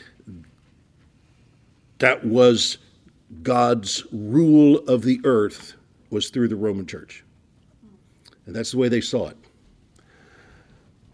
[1.99, 2.79] that was
[3.43, 5.75] God's rule of the earth
[6.11, 7.25] was through the Roman church.
[8.47, 9.37] And that's the way they saw it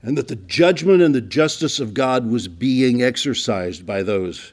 [0.03, 4.53] and that the judgment and the justice of God was being exercised by those.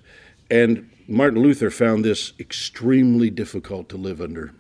[0.52, 4.54] And Martin Luther found this extremely difficult to live under.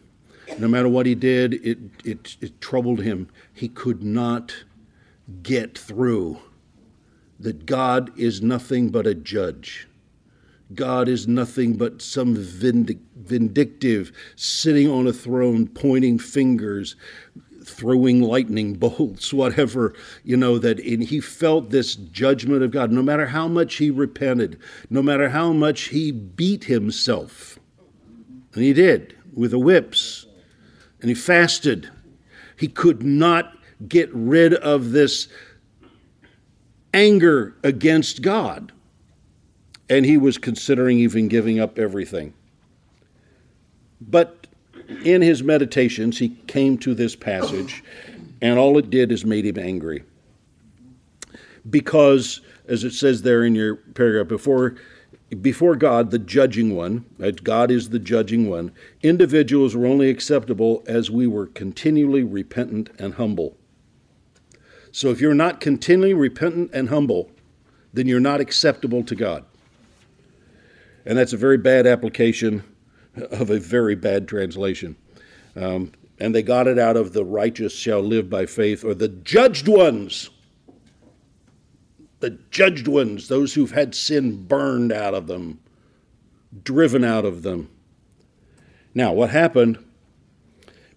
[0.59, 3.27] No matter what he did, it, it, it troubled him.
[3.53, 4.55] He could not
[5.43, 6.39] get through
[7.39, 9.87] that God is nothing but a judge.
[10.73, 16.95] God is nothing but some vindictive, sitting on a throne, pointing fingers,
[17.63, 22.91] throwing lightning bolts, whatever, you know, that he felt this judgment of God.
[22.91, 24.59] No matter how much he repented,
[24.89, 27.59] no matter how much he beat himself,
[28.53, 30.25] and he did with the whips,
[31.01, 31.89] and he fasted,
[32.57, 33.56] he could not
[33.87, 35.27] get rid of this
[36.93, 38.71] anger against God.
[39.89, 42.33] And he was considering even giving up everything.
[44.01, 44.47] But
[45.03, 47.83] in his meditations, he came to this passage,
[48.41, 50.03] and all it did is made him angry.
[51.69, 54.75] Because, as it says there in your paragraph, before,
[55.41, 60.83] before God, the judging one, right, God is the judging one, individuals were only acceptable
[60.87, 63.57] as we were continually repentant and humble.
[64.97, 67.29] So if you're not continually repentant and humble,
[67.93, 69.45] then you're not acceptable to God.
[71.05, 72.63] And that's a very bad application
[73.15, 74.95] of a very bad translation.
[75.55, 79.07] Um, and they got it out of the righteous shall live by faith, or the
[79.07, 80.31] judged ones.
[82.19, 85.59] The judged ones, those who've had sin burned out of them,
[86.63, 87.69] driven out of them.
[88.95, 89.77] Now, what happened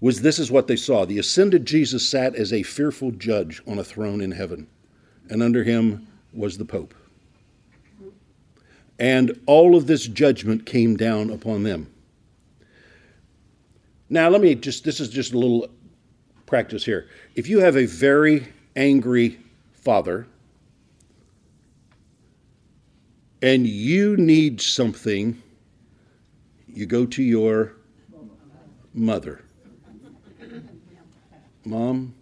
[0.00, 1.04] was this is what they saw.
[1.04, 4.66] The ascended Jesus sat as a fearful judge on a throne in heaven,
[5.28, 6.94] and under him was the Pope.
[8.98, 11.92] And all of this judgment came down upon them.
[14.08, 15.68] Now, let me just, this is just a little
[16.46, 17.08] practice here.
[17.36, 19.38] If you have a very angry
[19.72, 20.26] father
[23.40, 25.40] and you need something,
[26.66, 27.74] you go to your
[28.92, 29.42] mother.
[31.64, 32.14] Mom,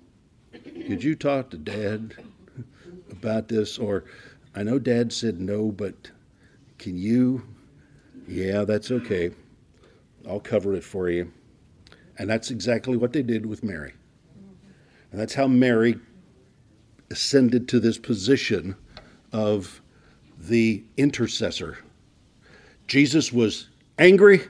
[0.53, 2.15] could you talk to dad
[3.11, 3.79] about this?
[3.79, 4.05] Or
[4.55, 6.11] I know dad said no, but
[6.79, 7.47] can you?
[8.27, 9.31] Yeah, that's okay.
[10.29, 11.33] I'll cover it for you.
[12.19, 13.93] And that's exactly what they did with Mary.
[15.11, 15.99] And that's how Mary
[17.11, 18.77] ascended to this position
[19.33, 19.81] of
[20.39, 21.79] the intercessor.
[22.87, 24.43] Jesus was angry.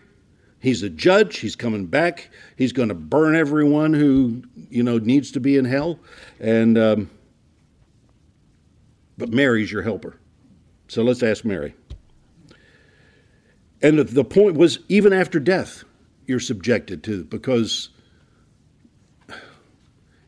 [0.61, 1.39] He's a judge.
[1.39, 2.31] He's coming back.
[2.57, 6.01] He's going to burn everyone who you know needs to be in hell.
[6.41, 7.11] And um,
[9.17, 10.17] but Mary's your helper.
[10.89, 11.75] So let's ask Mary.
[13.83, 15.85] And the point was, even after death,
[16.27, 17.91] you're subjected to because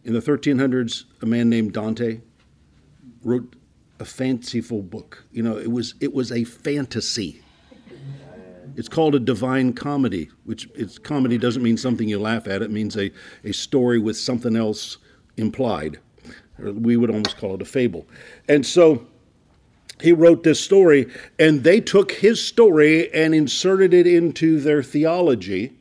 [0.04, 2.20] in the 1300s, a man named Dante
[3.24, 3.56] wrote
[3.98, 5.24] a fanciful book.
[5.32, 7.42] You know, it was it was a fantasy.
[8.76, 12.62] It's called a divine comedy, which it's comedy doesn't mean something you laugh at.
[12.62, 13.10] It means a,
[13.44, 14.98] a story with something else
[15.36, 15.98] implied.
[16.58, 18.06] We would almost call it a fable.
[18.48, 19.06] And so
[20.00, 21.06] he wrote this story,
[21.38, 25.72] and they took his story and inserted it into their theology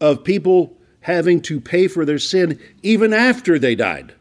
[0.00, 4.14] of people having to pay for their sin even after they died.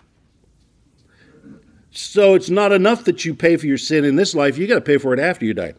[1.91, 4.75] So it's not enough that you pay for your sin in this life, you got
[4.75, 5.73] to pay for it after you die.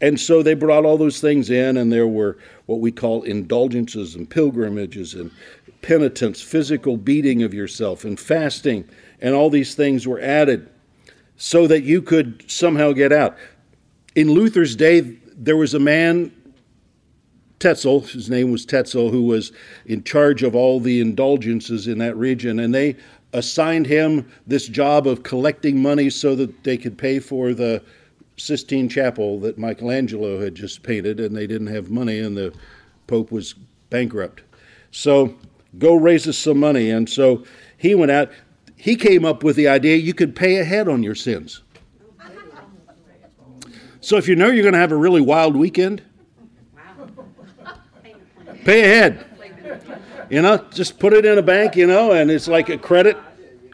[0.00, 4.14] And so they brought all those things in, and there were what we call indulgences
[4.14, 5.30] and pilgrimages and
[5.82, 8.88] penitence, physical beating of yourself, and fasting,
[9.20, 10.68] and all these things were added
[11.36, 13.36] so that you could somehow get out.
[14.14, 15.00] In Luther's day,
[15.36, 16.32] there was a man,
[17.58, 19.52] Tetzel, his name was Tetzel, who was
[19.86, 22.96] in charge of all the indulgences in that region, and they
[23.32, 27.82] assigned him this job of collecting money so that they could pay for the
[28.40, 32.52] Sistine Chapel that Michelangelo had just painted, and they didn't have money, and the
[33.06, 33.54] Pope was
[33.90, 34.42] bankrupt.
[34.90, 35.34] So
[35.78, 36.90] go raise us some money.
[36.90, 37.44] And so
[37.76, 38.30] he went out
[38.80, 41.60] he came up with the idea you could pay ahead on your sins.
[44.00, 46.00] So if you know you're going to have a really wild weekend,
[48.64, 49.26] pay ahead.
[50.30, 53.18] You know, just put it in a bank, you know, and it's like a credit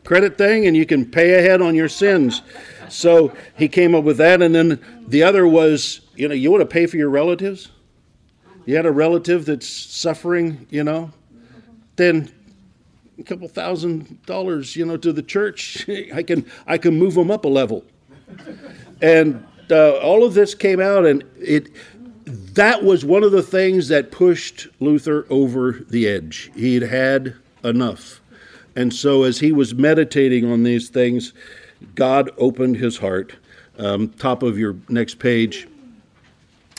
[0.03, 2.43] credit thing and you can pay ahead on your sins.
[2.89, 6.63] So he came up with that and then the other was, you know, you want
[6.63, 7.71] to pay for your relatives?
[8.65, 11.13] You had a relative that's suffering, you know,
[11.95, 12.31] then
[13.19, 17.31] a couple thousand dollars, you know, to the church, I can I can move them
[17.31, 17.85] up a level.
[19.01, 21.71] And uh, all of this came out, and it
[22.27, 26.51] that was one of the things that pushed Luther over the edge.
[26.55, 28.21] He'd had enough,
[28.75, 31.33] and so as he was meditating on these things,
[31.95, 33.35] God opened his heart.
[33.79, 35.69] Um, top of your next page,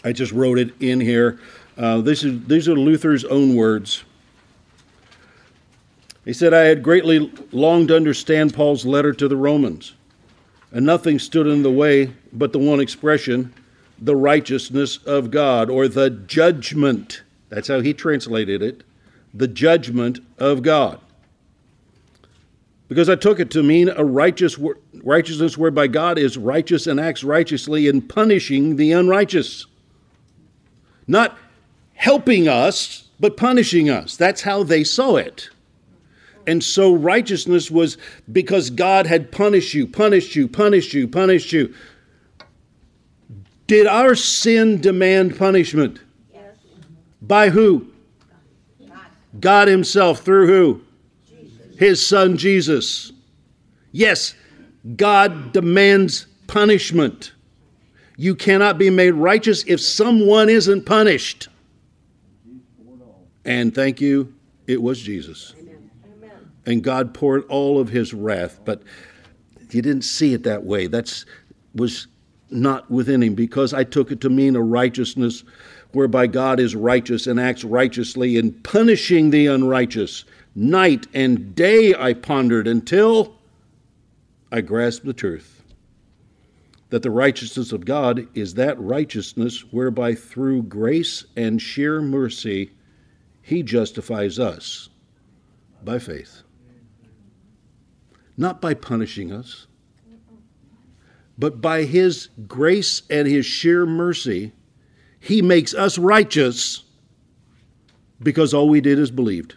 [0.04, 1.40] I just wrote it in here.
[1.78, 4.04] Uh, this is these are Luther's own words.
[6.26, 9.94] He said, I had greatly longed to understand Paul's letter to the Romans,
[10.72, 13.54] and nothing stood in the way but the one expression,
[14.00, 17.22] the righteousness of God, or the judgment.
[17.50, 18.84] That's how he translated it
[19.34, 21.00] the judgment of God.
[22.88, 24.58] Because I took it to mean a righteous
[25.04, 29.66] righteousness whereby God is righteous and acts righteously in punishing the unrighteous.
[31.06, 31.38] Not
[31.94, 34.16] helping us, but punishing us.
[34.16, 35.50] That's how they saw it.
[36.46, 37.98] And so righteousness was
[38.32, 41.74] because God had punished you, punished you, punished you, punished you.
[43.68, 46.00] Did our sin demand punishment?
[46.34, 46.56] Yes.
[47.22, 47.88] By who?
[48.88, 49.00] God.
[49.42, 50.22] God Himself.
[50.22, 50.82] Through who?
[51.78, 53.12] His Son Jesus.
[53.92, 54.36] Yes,
[54.96, 57.34] God demands punishment.
[58.18, 61.50] You cannot be made righteous if someone isn't punished.
[63.46, 64.34] And thank you,
[64.66, 65.54] it was Jesus
[66.68, 68.60] and God poured all of his wrath.
[68.66, 68.84] But
[69.72, 70.86] you didn't see it that way.
[70.86, 71.24] That
[71.74, 72.08] was
[72.52, 75.44] not within him because I took it to mean a righteousness
[75.94, 80.26] whereby God is righteous and acts righteously in punishing the unrighteous.
[80.58, 83.36] Night and day I pondered until
[84.52, 85.62] I grasped the truth
[86.90, 92.72] that the righteousness of God is that righteousness whereby through grace and sheer mercy
[93.42, 94.90] he justifies us
[95.84, 96.44] by faith
[98.38, 99.66] not by punishing us,
[101.38, 104.54] but by His grace and His sheer mercy,
[105.20, 106.84] He makes us righteous
[108.22, 109.56] because all we did is believed.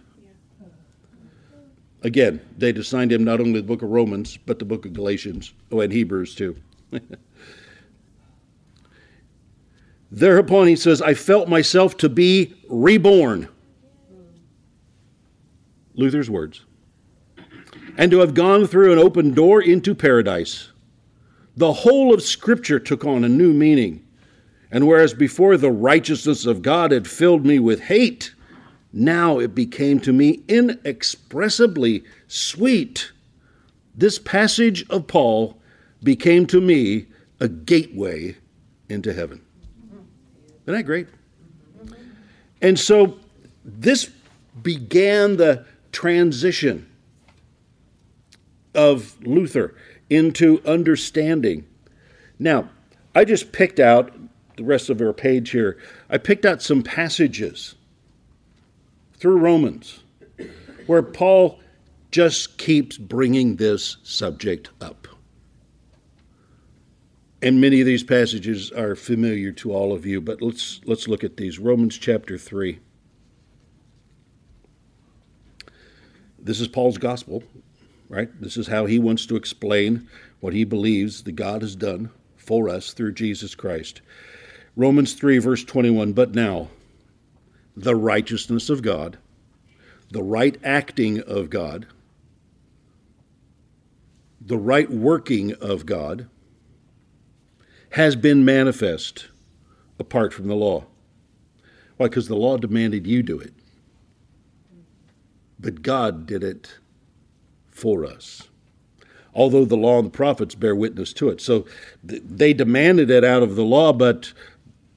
[2.03, 5.53] Again, they assigned him not only the book of Romans, but the book of Galatians,
[5.71, 6.57] oh, and Hebrews too.
[10.11, 13.49] Thereupon he says, I felt myself to be reborn.
[15.95, 16.65] Luther's words
[18.01, 20.71] and to have gone through an open door into paradise.
[21.57, 24.07] The whole of Scripture took on a new meaning.
[24.71, 28.35] And whereas before the righteousness of God had filled me with hate,
[28.93, 33.13] Now it became to me inexpressibly sweet.
[33.95, 35.61] This passage of Paul
[36.03, 37.07] became to me
[37.39, 38.37] a gateway
[38.89, 39.43] into heaven.
[40.65, 41.09] Isn't that great?
[42.61, 43.19] And so
[43.65, 44.11] this
[44.63, 46.91] began the transition
[48.75, 49.75] of Luther
[50.09, 51.67] into understanding.
[52.39, 52.71] Now,
[53.15, 54.13] I just picked out
[54.57, 55.79] the rest of our page here.
[56.09, 57.75] I picked out some passages
[59.21, 60.03] through Romans
[60.87, 61.61] where Paul
[62.11, 65.07] just keeps bringing this subject up.
[67.43, 71.23] And many of these passages are familiar to all of you, but let's let's look
[71.23, 71.59] at these.
[71.59, 72.81] Romans chapter 3.
[76.39, 77.45] This is Paul's gospel,
[78.09, 78.29] right?
[78.41, 80.09] This is how he wants to explain
[80.41, 84.01] what he believes that God has done for us through Jesus Christ.
[84.77, 86.69] Romans 3 verse 21, but now
[87.77, 89.19] the righteousness of God,
[90.11, 91.87] the right acting of God,
[94.41, 96.29] the right working of God
[97.91, 99.29] has been manifest
[99.99, 100.85] apart from the law.
[101.97, 102.07] Why?
[102.07, 103.53] Because the law demanded you do it.
[105.59, 106.79] But God did it
[107.69, 108.49] for us.
[109.35, 111.41] Although the law and the prophets bear witness to it.
[111.41, 111.67] So
[112.09, 114.33] th- they demanded it out of the law, but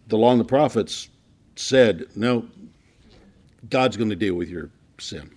[0.08, 1.10] the law and the prophets
[1.56, 2.48] said, no,
[3.70, 5.30] God's going to deal with your sin.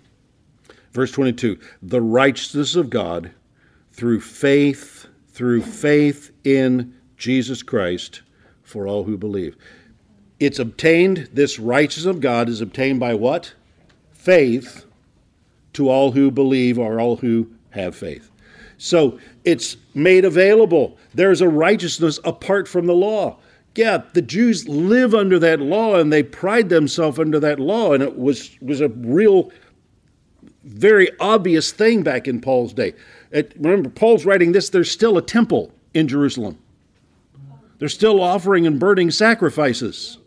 [0.92, 3.30] Verse 22 the righteousness of God
[3.92, 8.22] through faith, through faith in Jesus Christ
[8.62, 9.56] for all who believe.
[10.38, 13.54] It's obtained, this righteousness of God is obtained by what?
[14.12, 14.84] Faith
[15.72, 18.30] to all who believe or all who have faith.
[18.78, 20.98] So it's made available.
[21.14, 23.38] There's a righteousness apart from the law.
[23.76, 28.02] Yeah, the Jews live under that law and they pride themselves under that law, and
[28.02, 29.50] it was, was a real,
[30.64, 32.94] very obvious thing back in Paul's day.
[33.30, 36.58] It, remember, Paul's writing this, there's still a temple in Jerusalem.
[37.78, 40.18] They're still offering and burning sacrifices.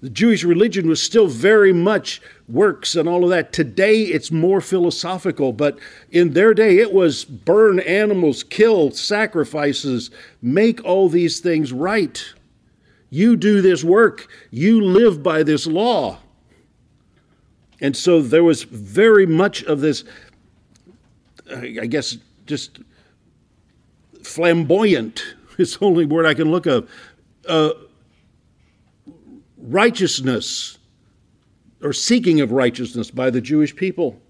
[0.00, 3.52] The Jewish religion was still very much works and all of that.
[3.52, 5.78] Today it's more philosophical, but
[6.10, 12.24] in their day it was burn animals, kill, sacrifices, make all these things right.
[13.10, 16.18] You do this work, you live by this law.
[17.80, 20.04] And so there was very much of this,
[21.52, 22.80] I guess, just
[24.22, 25.22] flamboyant
[25.58, 26.88] it's the only word I can look of.
[27.46, 27.70] Uh,
[29.68, 30.78] righteousness
[31.82, 34.20] or seeking of righteousness by the Jewish people.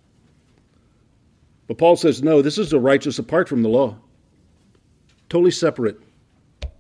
[1.66, 3.96] But Paul says, no, this is a righteous apart from the law.
[5.28, 6.00] Totally separate.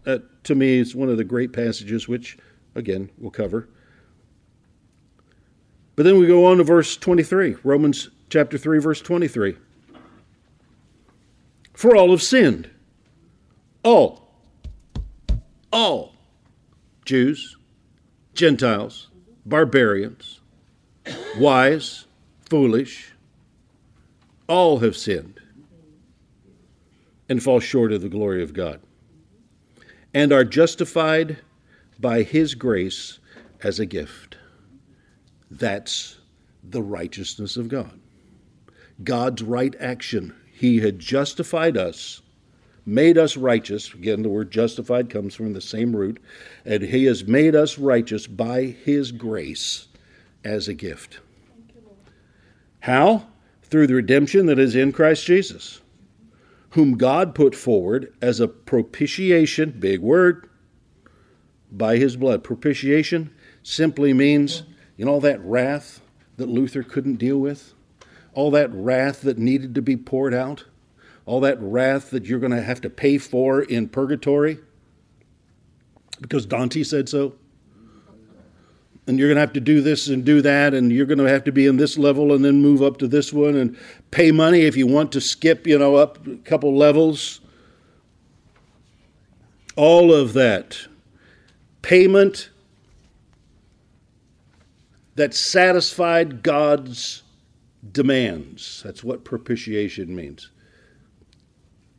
[0.04, 2.38] That, to me, is one of the great passages, which,
[2.74, 3.68] again, we'll cover.
[5.96, 9.56] But then we go on to verse 23, Romans chapter 3, verse 23.
[11.74, 12.70] For all have sinned.
[13.84, 14.28] All
[15.72, 16.14] all
[17.04, 17.57] Jews,
[18.38, 19.08] Gentiles,
[19.44, 20.38] barbarians,
[21.38, 22.06] wise,
[22.48, 23.10] foolish,
[24.46, 25.40] all have sinned
[27.28, 28.78] and fall short of the glory of God
[30.14, 31.38] and are justified
[31.98, 33.18] by His grace
[33.64, 34.36] as a gift.
[35.50, 36.18] That's
[36.62, 37.98] the righteousness of God.
[39.02, 40.32] God's right action.
[40.52, 42.22] He had justified us
[42.88, 43.92] made us righteous.
[43.92, 46.20] Again, the word justified comes from the same root.
[46.64, 49.88] And he has made us righteous by his grace
[50.42, 51.20] as a gift.
[52.80, 53.26] How?
[53.62, 55.82] Through the redemption that is in Christ Jesus,
[56.70, 60.48] whom God put forward as a propitiation, big word,
[61.70, 62.42] by his blood.
[62.42, 63.30] Propitiation
[63.62, 64.62] simply means,
[64.96, 66.00] you know, all that wrath
[66.38, 67.74] that Luther couldn't deal with,
[68.32, 70.64] all that wrath that needed to be poured out
[71.28, 74.58] all that wrath that you're going to have to pay for in purgatory
[76.22, 77.34] because Dante said so.
[79.06, 81.28] And you're going to have to do this and do that, and you're going to
[81.28, 83.76] have to be in this level and then move up to this one and
[84.10, 87.40] pay money if you want to skip, you know, up a couple levels.
[89.76, 90.78] All of that
[91.82, 92.48] payment
[95.14, 97.22] that satisfied God's
[97.92, 98.82] demands.
[98.82, 100.50] That's what propitiation means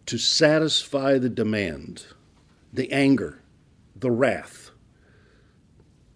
[0.09, 2.03] to satisfy the demand,
[2.73, 3.39] the anger,
[3.95, 4.71] the wrath.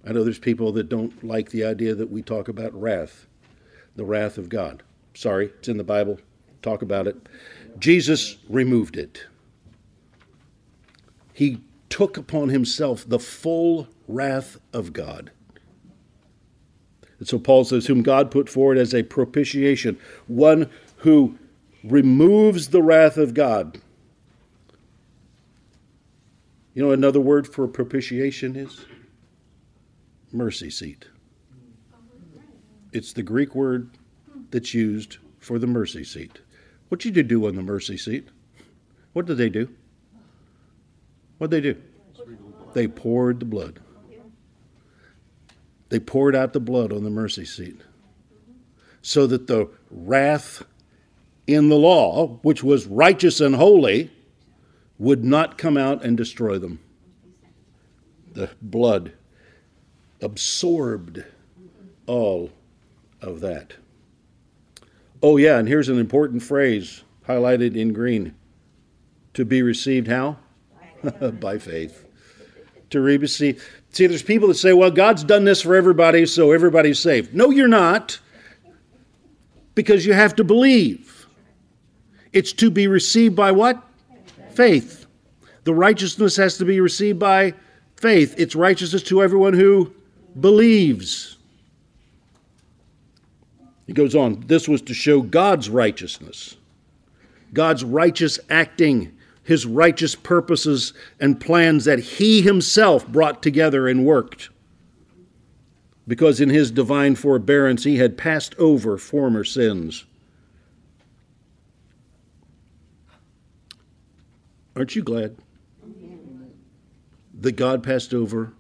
[0.04, 3.28] I know there's people that don't like the idea that we talk about wrath,
[3.96, 4.82] the wrath of God.
[5.14, 6.20] Sorry, it's in the Bible.
[6.64, 7.16] Talk about it.
[7.78, 9.28] Jesus removed it.
[11.32, 15.30] He took upon himself the full wrath of God.
[17.20, 20.68] And so Paul says, whom God put forward as a propitiation, one
[20.98, 21.38] who
[21.84, 23.80] removes the wrath of God.
[26.74, 28.86] You know, another word for propitiation is
[30.32, 31.06] mercy seat.
[32.92, 33.90] It's the Greek word
[34.52, 36.40] that's used for the mercy seat.
[36.90, 38.30] What did you do on the mercy seat?
[39.14, 39.70] What did they do?
[41.38, 41.82] What did they do?
[42.74, 43.80] They poured the blood.
[45.90, 47.82] They poured out the blood on the mercy seat
[49.04, 50.64] so that the wrath
[51.46, 54.10] in the law, which was righteous and holy,
[55.04, 56.80] would not come out and destroy them.
[58.32, 59.12] The blood
[60.22, 61.26] absorbed
[62.08, 62.52] all
[63.22, 63.74] of that.
[65.22, 68.34] Oh, yeah, and here's an important phrase highlighted in green
[69.34, 70.38] to be received how?
[71.40, 72.06] By faith.
[72.92, 73.62] To receive.
[73.90, 77.36] See, there's people that say, well, God's done this for everybody, so everybody's saved.
[77.36, 78.20] No, you're not,
[79.76, 81.28] because you have to believe.
[82.32, 83.84] It's to be received by what?
[84.54, 85.06] Faith.
[85.64, 87.54] The righteousness has to be received by
[87.96, 88.36] faith.
[88.38, 89.94] It's righteousness to everyone who
[90.40, 91.38] believes.
[93.88, 96.56] He goes on, this was to show God's righteousness,
[97.54, 104.50] God's righteous acting, his righteous purposes and plans that he himself brought together and worked.
[106.08, 110.06] Because in his divine forbearance he had passed over former sins.
[114.76, 115.36] Aren't you glad
[117.40, 118.54] that God passed over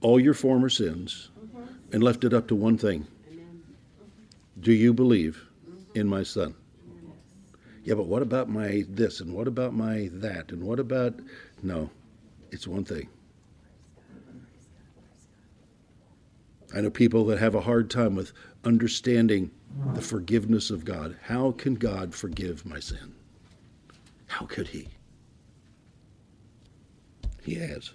[0.00, 1.30] all your former sins
[1.92, 3.06] and left it up to one thing?
[4.60, 5.44] Do you believe
[5.94, 6.54] in my son?
[7.84, 11.14] Yeah, but what about my this and what about my that and what about.
[11.62, 11.90] No,
[12.52, 13.08] it's one thing.
[16.74, 18.32] I know people that have a hard time with
[18.64, 19.50] understanding
[19.94, 21.16] the forgiveness of God.
[21.22, 23.14] How can God forgive my sin?
[24.26, 24.88] How could He?
[27.42, 27.92] He has.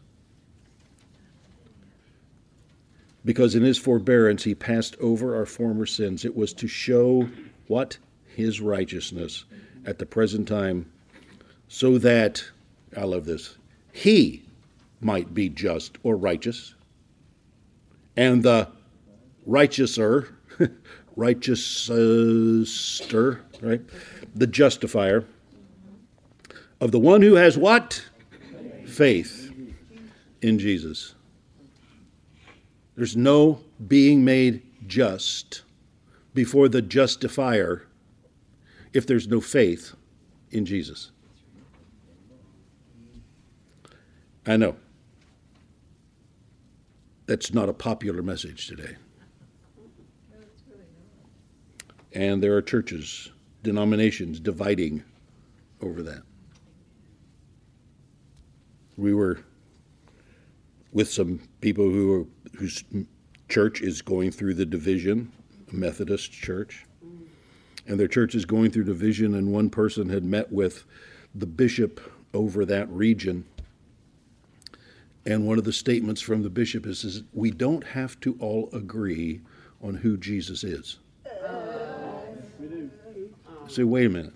[3.26, 6.26] Because in His forbearance He passed over our former sins.
[6.26, 7.30] It was to show
[7.68, 7.98] what?
[8.36, 9.46] His righteousness
[9.86, 10.92] at the present time,
[11.68, 12.44] so that,
[12.96, 13.58] I love this,
[13.92, 14.44] He
[15.02, 16.76] might be just or righteous,
[18.16, 18.70] and the
[19.48, 20.30] righteouser,
[21.18, 23.82] righteouster, right?
[24.36, 25.26] The justifier
[26.80, 28.06] of the one who has what?
[28.98, 29.54] Faith
[30.42, 31.14] in Jesus.
[32.96, 35.62] There's no being made just
[36.34, 37.86] before the justifier
[38.94, 39.94] if there's no faith
[40.50, 41.12] in Jesus.
[44.48, 44.76] I know.
[47.28, 48.96] That's not a popular message today.
[52.14, 53.30] And there are churches,
[53.62, 55.04] denominations dividing
[55.84, 56.24] over that.
[58.98, 59.40] We were
[60.92, 62.26] with some people who are,
[62.58, 62.84] whose
[63.48, 65.32] church is going through the division,
[65.72, 66.86] a Methodist church,
[67.86, 70.84] and their church is going through division, and one person had met with
[71.36, 72.02] the bishop
[72.34, 73.46] over that region.
[75.26, 78.70] And one of the statements from the bishop is, is we don't have to all
[78.74, 79.42] agree
[79.82, 81.00] on who Jesus is.
[83.68, 84.34] Say, wait a minute.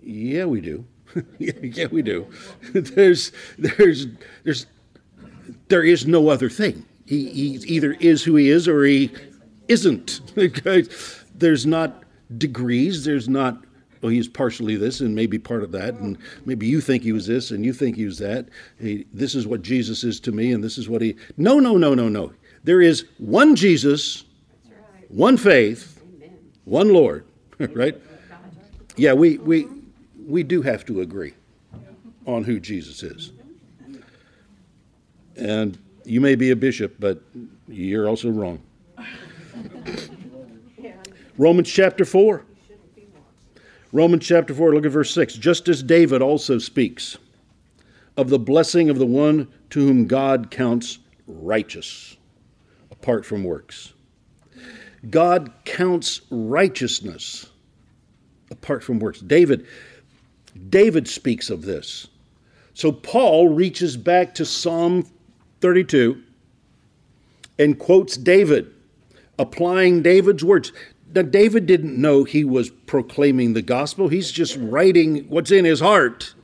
[0.00, 0.84] Yeah, we do.
[1.38, 2.26] yeah, we do.
[2.72, 4.06] there's, there's,
[4.44, 4.66] there's,
[5.68, 6.84] there is no other thing.
[7.04, 9.10] He, he either is who he is or he
[9.68, 10.20] isn't.
[11.34, 12.02] there's not
[12.38, 13.04] degrees.
[13.04, 13.64] There's not,
[14.02, 17.26] well, he's partially this and maybe part of that, and maybe you think he was
[17.26, 18.48] this and you think he was that.
[18.78, 21.16] He, this is what Jesus is to me, and this is what he.
[21.36, 22.32] No, no, no, no, no.
[22.64, 24.24] There is one Jesus,
[25.08, 26.02] one faith,
[26.64, 27.24] one Lord,
[27.58, 27.96] right?
[28.96, 29.68] Yeah, we, we,
[30.26, 31.34] we do have to agree
[32.26, 33.32] on who Jesus is.
[35.36, 37.22] And you may be a bishop, but
[37.68, 38.60] you're also wrong.
[41.38, 42.44] Romans chapter 4.
[43.92, 45.34] Romans chapter 4, look at verse 6.
[45.34, 47.18] Just as David also speaks
[48.16, 52.16] of the blessing of the one to whom God counts righteous,
[52.90, 53.92] apart from works.
[55.08, 57.46] God counts righteousness
[58.50, 59.20] apart from works.
[59.20, 59.66] David,
[60.68, 62.08] David speaks of this.
[62.74, 65.08] So Paul reaches back to Psalm
[65.60, 66.22] 32
[67.58, 68.70] and quotes David,
[69.38, 70.72] applying David's words.
[71.14, 74.08] Now, David didn't know he was proclaiming the gospel.
[74.08, 76.34] He's just writing what's in his heart.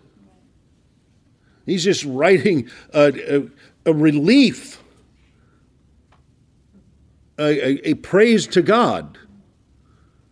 [1.66, 4.82] He's just writing a, a, a relief
[7.38, 9.18] a, a, a praise to God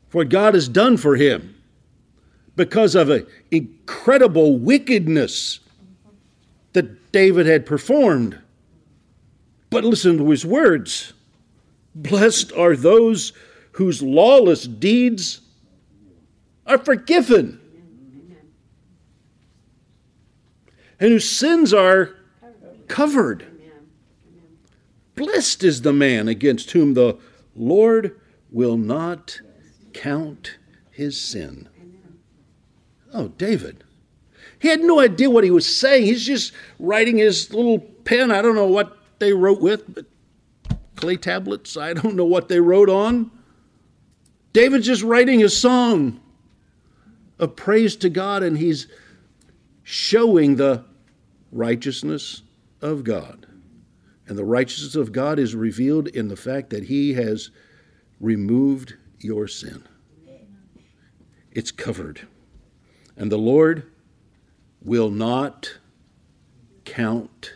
[0.09, 1.60] for what God has done for him
[2.57, 5.61] because of an incredible wickedness
[6.73, 8.39] that David had performed.
[9.71, 11.13] But listen to his words
[11.95, 13.33] Blessed are those
[13.73, 15.41] whose lawless deeds
[16.67, 17.61] are forgiven
[21.01, 22.15] and whose sins are
[22.87, 23.47] covered.
[25.15, 27.17] Blessed is the man against whom the
[27.57, 28.21] Lord
[28.51, 29.41] will not
[29.93, 30.59] count
[30.91, 31.69] his sin.
[33.13, 33.85] Oh, David.
[34.59, 36.05] He had no idea what he was saying.
[36.05, 38.31] He's just writing his little pen.
[38.31, 40.07] I don't know what they wrote with, but
[40.97, 41.77] clay tablets.
[41.77, 43.31] I don't know what they wrote on.
[44.53, 46.21] David's just writing a song
[47.39, 48.87] of praise to God, and he's
[49.83, 50.85] showing the
[51.53, 52.43] righteousness
[52.83, 53.47] of God.
[54.27, 57.51] And the righteousness of God is revealed in the fact that he has
[58.21, 59.85] removed your sin.
[61.51, 62.29] It's covered.
[63.21, 63.85] And the Lord
[64.81, 65.75] will not
[66.87, 67.53] count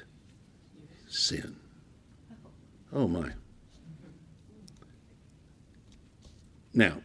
[1.08, 1.56] sin.
[2.92, 3.30] Oh my.
[6.74, 6.98] Now,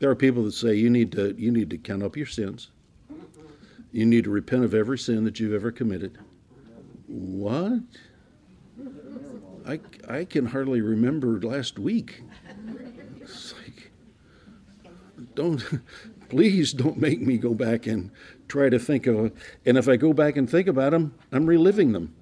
[0.00, 2.70] there are people that say you need to you need to count up your sins.
[3.92, 6.18] You need to repent of every sin that you've ever committed.
[7.06, 7.82] What?
[9.64, 12.22] I, I can hardly remember last week.
[13.20, 13.92] It's like,
[15.36, 15.62] don't
[16.30, 18.10] please don't make me go back and
[18.48, 19.36] try to think of, it.
[19.66, 22.14] and if I go back and think about them, I'm reliving them.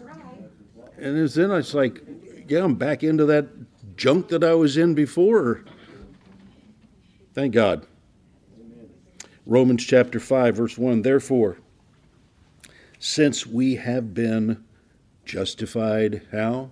[0.00, 0.92] right.
[0.98, 2.02] And then it's like,
[2.48, 3.48] yeah, I'm back into that
[3.96, 5.64] junk that I was in before.
[7.34, 7.86] Thank God.
[9.44, 11.58] Romans chapter 5, verse 1 Therefore,
[12.98, 14.62] since we have been
[15.24, 16.70] justified, how?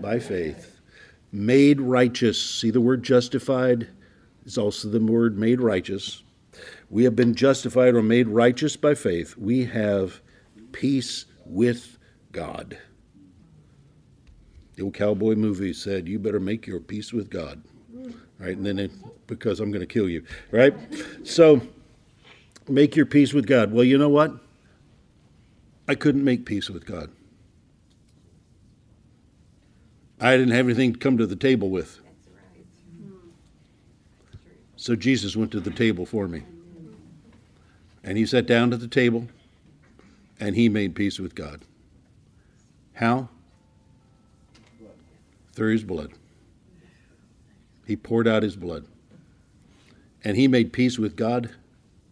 [0.00, 0.80] By faith.
[1.30, 2.40] Made righteous.
[2.40, 3.88] See the word justified?
[4.44, 6.22] Is also the word made righteous.
[6.90, 9.36] We have been justified or made righteous by faith.
[9.36, 10.20] We have
[10.72, 11.98] peace with
[12.32, 12.78] God.
[14.76, 17.62] The old cowboy movie said, You better make your peace with God.
[18.38, 18.56] Right?
[18.56, 18.90] And then it,
[19.26, 20.24] because I'm going to kill you.
[20.50, 20.74] Right?
[21.24, 21.60] So,
[22.68, 23.72] make your peace with God.
[23.72, 24.34] Well, you know what?
[25.86, 27.10] I couldn't make peace with God.
[30.20, 32.01] I didn't have anything to come to the table with.
[34.82, 36.42] So Jesus went to the table for me.
[38.02, 39.28] And he sat down at the table
[40.40, 41.60] and he made peace with God.
[42.94, 43.28] How?
[45.52, 46.10] Through his blood.
[47.86, 48.84] He poured out his blood.
[50.24, 51.50] And he made peace with God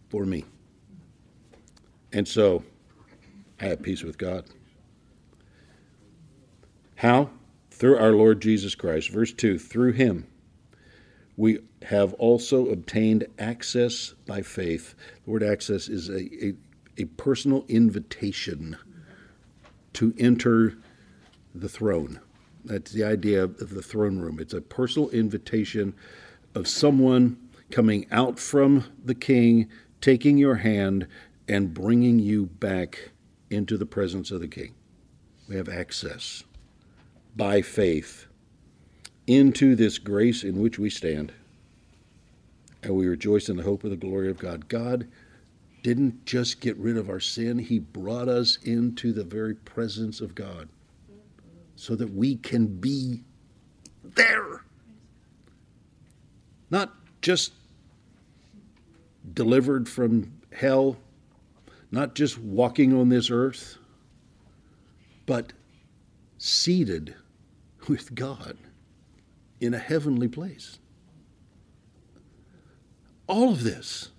[0.07, 0.45] for me.
[2.13, 2.63] And so
[3.59, 4.45] I have peace with God.
[6.95, 7.31] How?
[7.69, 9.09] Through our Lord Jesus Christ.
[9.09, 10.25] Verse 2 Through him
[11.37, 14.95] we have also obtained access by faith.
[15.25, 16.53] The word access is a, a,
[16.97, 18.77] a personal invitation
[19.93, 20.77] to enter
[21.55, 22.19] the throne.
[22.63, 24.39] That's the idea of the throne room.
[24.39, 25.95] It's a personal invitation
[26.53, 27.37] of someone
[27.71, 29.69] coming out from the king,
[29.99, 31.07] taking your hand,
[31.47, 33.11] and bringing you back
[33.49, 34.73] into the presence of the king.
[35.47, 36.43] We have access
[37.35, 38.27] by faith
[39.31, 41.31] into this grace in which we stand.
[42.83, 44.67] And we rejoice in the hope of the glory of God.
[44.67, 45.07] God
[45.83, 50.35] didn't just get rid of our sin, He brought us into the very presence of
[50.35, 50.69] God
[51.75, 53.21] so that we can be
[54.03, 54.63] there.
[56.69, 57.53] Not just
[59.33, 60.97] delivered from hell,
[61.91, 63.77] not just walking on this earth,
[65.25, 65.53] but
[66.37, 67.15] seated
[67.87, 68.57] with God
[69.61, 70.79] in a heavenly place.
[73.27, 74.09] All of this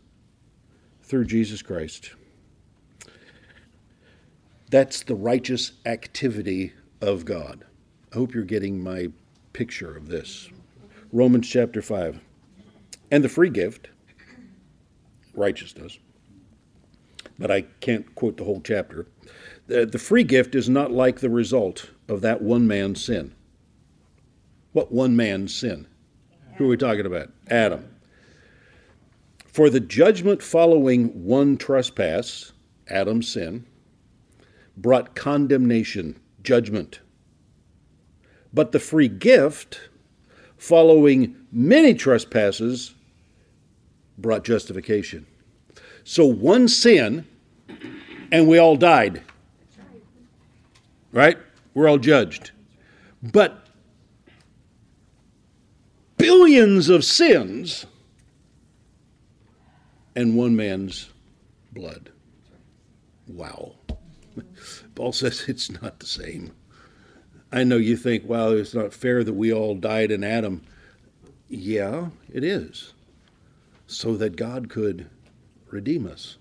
[1.02, 2.12] through Jesus Christ.
[4.70, 6.72] That's the righteous activity
[7.02, 7.66] of God.
[8.12, 9.08] I hope you're getting my
[9.52, 10.48] picture of this.
[11.12, 12.20] Romans chapter 5.
[13.10, 13.90] And the free gift,
[15.34, 15.98] righteousness,
[17.38, 19.06] but I can't quote the whole chapter.
[19.66, 23.34] The, the free gift is not like the result of that one man's sin.
[24.72, 25.86] What one man's sin?
[26.56, 27.30] Who are we talking about?
[27.48, 27.88] Adam.
[29.46, 32.52] For the judgment following one trespass,
[32.88, 33.66] Adam's sin,
[34.76, 37.00] brought condemnation, judgment.
[38.54, 39.80] But the free gift
[40.56, 42.94] following many trespasses
[44.16, 45.26] brought justification.
[46.04, 47.26] So one sin,
[48.30, 49.22] and we all died.
[51.12, 51.38] Right?
[51.74, 52.52] We're all judged.
[53.22, 53.61] But
[56.22, 57.84] billions of sins
[60.14, 61.10] and one man's
[61.72, 62.10] blood.
[63.26, 63.72] Wow.
[64.94, 66.52] Paul says it's not the same.
[67.50, 70.62] I know you think, wow, it's not fair that we all died in Adam.
[71.48, 72.94] Yeah, it is.
[73.88, 75.10] So that God could
[75.70, 76.38] redeem us.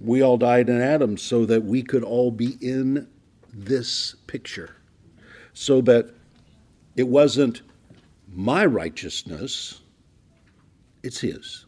[0.00, 3.08] We all died in Adam so that we could all be in
[3.52, 4.76] this picture.
[5.52, 6.14] So that
[6.96, 7.60] it wasn't
[8.34, 9.80] my righteousness,
[11.02, 11.66] it's His.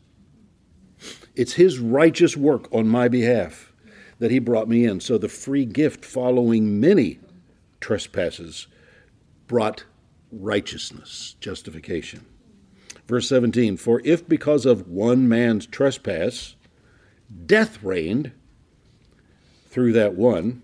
[1.35, 3.73] It's His righteous work on my behalf
[4.19, 5.01] that He brought me in.
[5.01, 7.21] So the free gift following many
[7.81, 8.67] trespasses
[9.47, 9.85] brought
[10.33, 12.27] righteousness, justification.
[13.07, 16.57] Verse 17 For if because of one man's trespass
[17.47, 18.33] death reigned
[19.69, 20.63] through that one,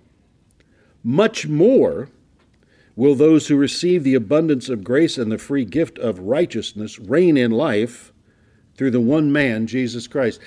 [1.04, 2.08] much more
[2.96, 7.36] will those who receive the abundance of grace and the free gift of righteousness reign
[7.36, 8.12] in life
[8.76, 10.40] through the one man, Jesus Christ.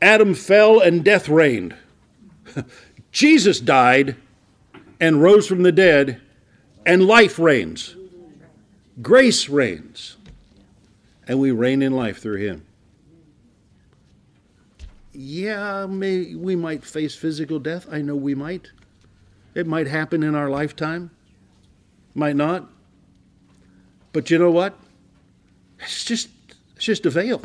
[0.00, 1.76] Adam fell and death reigned.
[3.12, 4.16] Jesus died
[5.00, 6.20] and rose from the dead,
[6.86, 7.96] and life reigns.
[9.00, 10.16] Grace reigns.
[11.26, 12.66] And we reign in life through him.
[15.12, 17.86] Yeah, may, we might face physical death.
[17.90, 18.70] I know we might.
[19.54, 21.10] It might happen in our lifetime,
[22.14, 22.68] might not.
[24.12, 24.78] But you know what?
[25.80, 26.28] It's just
[26.76, 27.42] it's just a veil.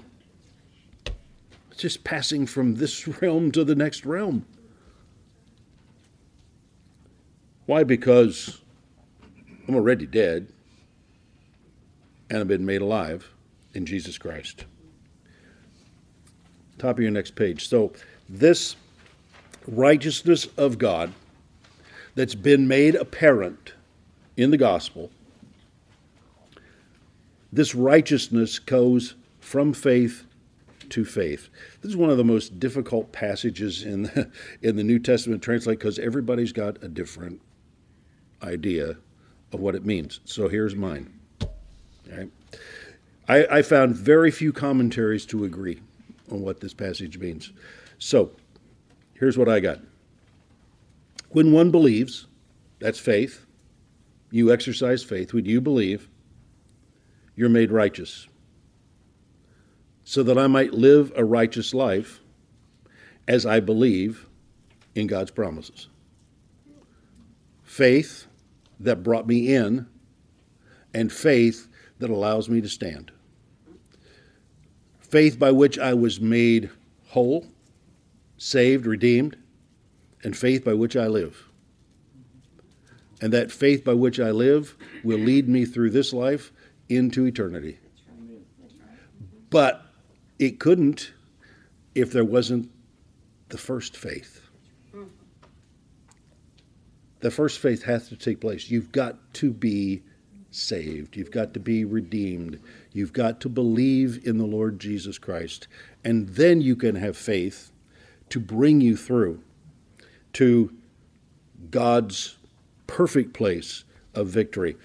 [1.72, 4.46] It's just passing from this realm to the next realm.
[7.66, 7.84] Why?
[7.84, 8.62] Because
[9.68, 10.48] I'm already dead
[12.30, 13.30] and I've been made alive
[13.74, 14.66] in Jesus Christ.
[16.78, 17.68] Top of your next page.
[17.68, 17.92] So,
[18.30, 18.76] this
[19.68, 21.12] righteousness of God
[22.18, 23.74] that's been made apparent
[24.36, 25.12] in the gospel,
[27.54, 30.26] this righteousness goes from faith
[30.90, 31.50] to faith.
[31.82, 34.32] This is one of the most difficult passages in the,
[34.64, 37.40] in the New Testament translate because everybody's got a different
[38.42, 38.98] idea
[39.54, 40.20] of what it means.
[40.26, 41.14] So here's mine.
[42.12, 42.32] Right?
[43.30, 45.82] I, I found very few commentaries to agree
[46.32, 47.52] on what this passage means.
[48.00, 48.32] So
[49.14, 49.82] here's what I got.
[51.30, 52.28] When one believes,
[52.80, 53.46] that's faith,
[54.32, 55.34] you exercise faith.
[55.34, 56.10] When you believe,
[57.36, 58.28] you're made righteous.
[60.04, 62.22] So that I might live a righteous life
[63.28, 64.28] as I believe
[64.96, 65.90] in God's promises.
[67.64, 68.28] Faith
[68.80, 69.88] that brought me in,
[70.94, 71.68] and faith
[72.00, 73.12] that allows me to stand.
[75.00, 76.70] Faith by which I was made
[77.08, 77.46] whole,
[78.38, 79.36] saved, redeemed
[80.28, 81.48] and faith by which I live.
[83.22, 86.52] And that faith by which I live will lead me through this life
[86.90, 87.80] into eternity.
[89.50, 89.86] But
[90.38, 91.14] it couldn't
[91.96, 92.70] if there wasn't
[93.48, 94.42] the first faith.
[97.22, 98.70] The first faith has to take place.
[98.70, 100.04] You've got to be
[100.52, 101.16] saved.
[101.16, 102.60] You've got to be redeemed.
[102.92, 105.70] You've got to believe in the Lord Jesus Christ.
[106.04, 107.72] And then you can have faith
[108.28, 109.42] to bring you through
[110.38, 110.72] to
[111.72, 112.38] God's
[112.86, 114.78] perfect place of victory.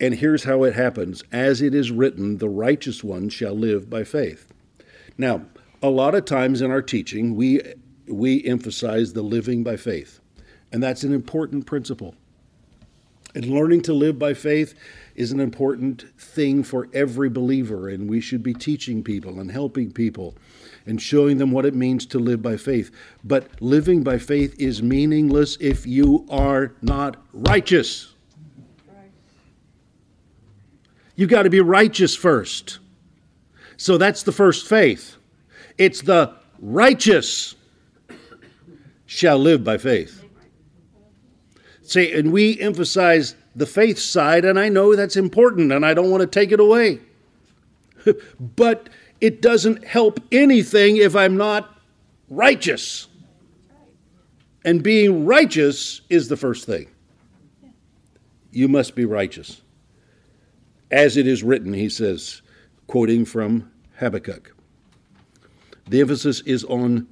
[0.00, 4.04] And here's how it happens As it is written, the righteous one shall live by
[4.04, 4.52] faith.
[5.18, 5.46] Now,
[5.82, 7.62] a lot of times in our teaching, we,
[8.06, 10.20] we emphasize the living by faith.
[10.70, 12.14] And that's an important principle.
[13.34, 14.74] And learning to live by faith
[15.16, 19.90] is an important thing for every believer, and we should be teaching people and helping
[19.90, 20.36] people
[20.86, 22.90] and showing them what it means to live by faith.
[23.22, 28.12] But living by faith is meaningless if you are not righteous.
[31.16, 32.80] You've got to be righteous first.
[33.76, 35.16] So that's the first faith.
[35.78, 37.54] It's the righteous
[39.06, 40.22] shall live by faith.
[41.82, 46.10] See, and we emphasize the faith side, and I know that's important, and I don't
[46.10, 47.00] want to take it away.
[48.56, 48.88] but
[49.20, 51.78] it doesn't help anything if I'm not
[52.28, 53.08] righteous.
[54.64, 56.88] And being righteous is the first thing.
[58.50, 59.60] You must be righteous.
[60.90, 62.40] As it is written, he says,
[62.86, 64.54] quoting from Habakkuk.
[65.88, 67.06] The emphasis is on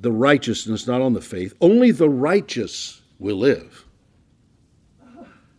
[0.00, 1.54] the righteousness, not on the faith.
[1.60, 3.84] Only the righteous will live.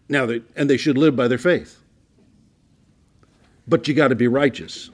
[0.10, 1.81] Now, they, and they should live by their faith.
[3.72, 4.90] But you got to be righteous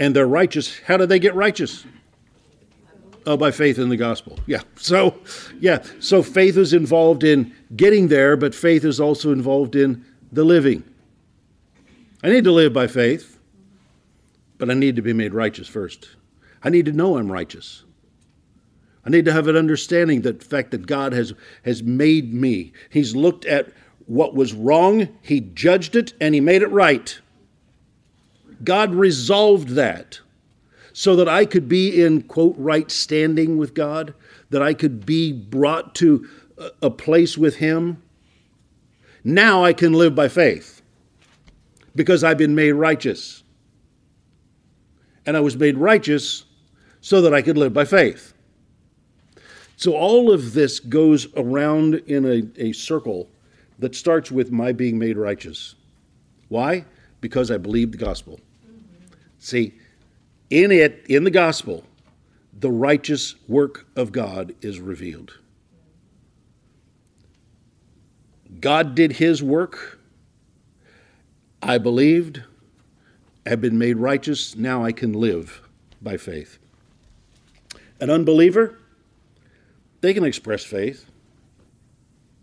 [0.00, 0.76] and they're righteous.
[0.80, 1.84] How do they get righteous?
[3.26, 4.40] Oh, by faith in the gospel.
[4.46, 4.62] Yeah.
[4.74, 5.18] So,
[5.60, 5.84] yeah.
[6.00, 10.82] So faith is involved in getting there, but faith is also involved in the living.
[12.24, 13.38] I need to live by faith,
[14.58, 16.08] but I need to be made righteous first.
[16.62, 17.84] I need to know I'm righteous.
[19.06, 22.72] I need to have an understanding that the fact that God has, has made me.
[22.90, 23.68] He's looked at
[24.06, 27.18] what was wrong, He judged it, and He made it right.
[28.62, 30.20] God resolved that
[30.92, 34.14] so that I could be in, quote, right standing with God,
[34.50, 36.28] that I could be brought to
[36.80, 38.02] a place with Him.
[39.24, 40.82] Now I can live by faith
[41.94, 43.42] because I've been made righteous.
[45.26, 46.44] And I was made righteous
[47.00, 48.34] so that I could live by faith.
[49.76, 53.28] So all of this goes around in a, a circle
[53.78, 55.74] that starts with my being made righteous.
[56.48, 56.84] Why?
[57.20, 58.40] Because I believe the gospel.
[59.38, 59.74] See,
[60.50, 61.84] in it, in the gospel,
[62.58, 65.38] the righteous work of God is revealed.
[68.60, 69.98] God did his work.
[71.62, 72.42] I believed,
[73.46, 74.56] have been made righteous.
[74.56, 75.62] Now I can live
[76.00, 76.58] by faith.
[78.00, 78.78] An unbeliever,
[80.00, 81.06] they can express faith.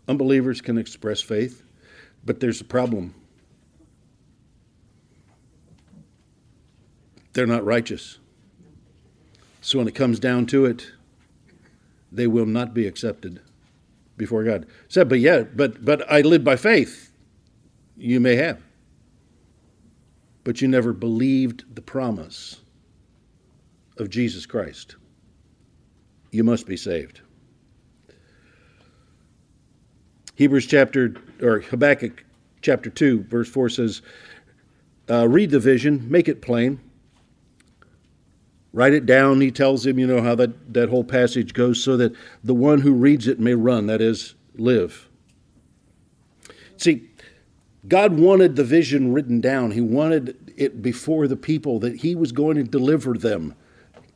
[0.07, 1.63] Unbelievers can express faith,
[2.25, 3.13] but there's a problem.
[7.33, 8.19] they're not righteous.
[9.61, 10.91] So when it comes down to it,
[12.11, 13.39] they will not be accepted
[14.17, 14.67] before God.
[14.89, 17.11] Said, but yeah, but but I live by faith.
[17.95, 18.61] You may have.
[20.43, 22.61] But you never believed the promise
[23.97, 24.95] of Jesus Christ.
[26.31, 27.21] You must be saved.
[30.35, 32.23] Hebrews chapter or Habakkuk
[32.61, 34.01] chapter 2 verse 4 says
[35.09, 36.79] uh, read the vision, make it plain
[38.73, 39.41] Write it down.
[39.41, 42.13] He tells him, you know, how that, that whole passage goes so that
[42.43, 45.09] the one who reads it may run, that is, live.
[46.77, 47.09] See,
[47.87, 49.71] God wanted the vision written down.
[49.71, 53.55] He wanted it before the people that He was going to deliver them.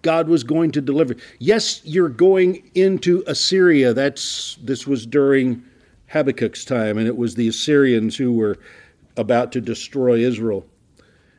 [0.02, 1.16] God was going to deliver.
[1.40, 3.94] Yes, you're going into Assyria.
[3.94, 5.64] That's this was during
[6.16, 8.58] Habakkuk's time, and it was the Assyrians who were
[9.18, 10.66] about to destroy Israel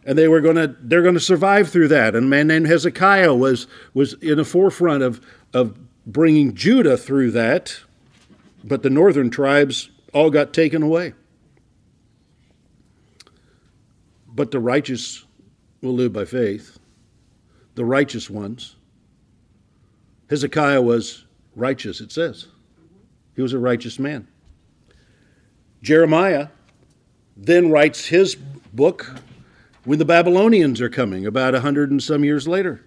[0.06, 2.14] and they were going to they're going to survive through that.
[2.14, 5.20] And a man named Hezekiah was was in the forefront of
[5.52, 7.80] of bringing Judah through that,
[8.62, 11.12] but the northern tribes all got taken away.
[14.28, 15.24] But the righteous
[15.82, 16.78] will live by faith.
[17.74, 18.76] The righteous ones.
[20.30, 21.24] Hezekiah was
[21.54, 22.46] righteous, it says.
[23.34, 24.28] He was a righteous man.
[25.82, 26.48] Jeremiah
[27.36, 29.20] then writes his book
[29.84, 32.84] when the Babylonians are coming about a hundred and some years later.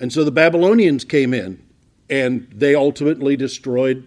[0.00, 1.62] And so the Babylonians came in
[2.08, 4.06] and they ultimately destroyed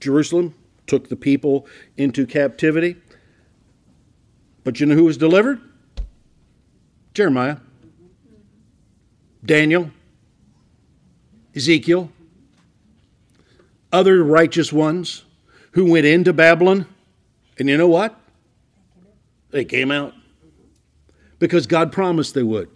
[0.00, 0.54] Jerusalem,
[0.86, 2.96] took the people into captivity.
[4.64, 5.60] But you know who was delivered?
[7.12, 7.58] Jeremiah,
[9.44, 9.90] Daniel,
[11.54, 12.10] Ezekiel,
[13.92, 15.24] other righteous ones
[15.72, 16.86] who went into Babylon.
[17.60, 18.18] And you know what?
[19.50, 20.14] They came out
[21.38, 22.70] because God promised they would.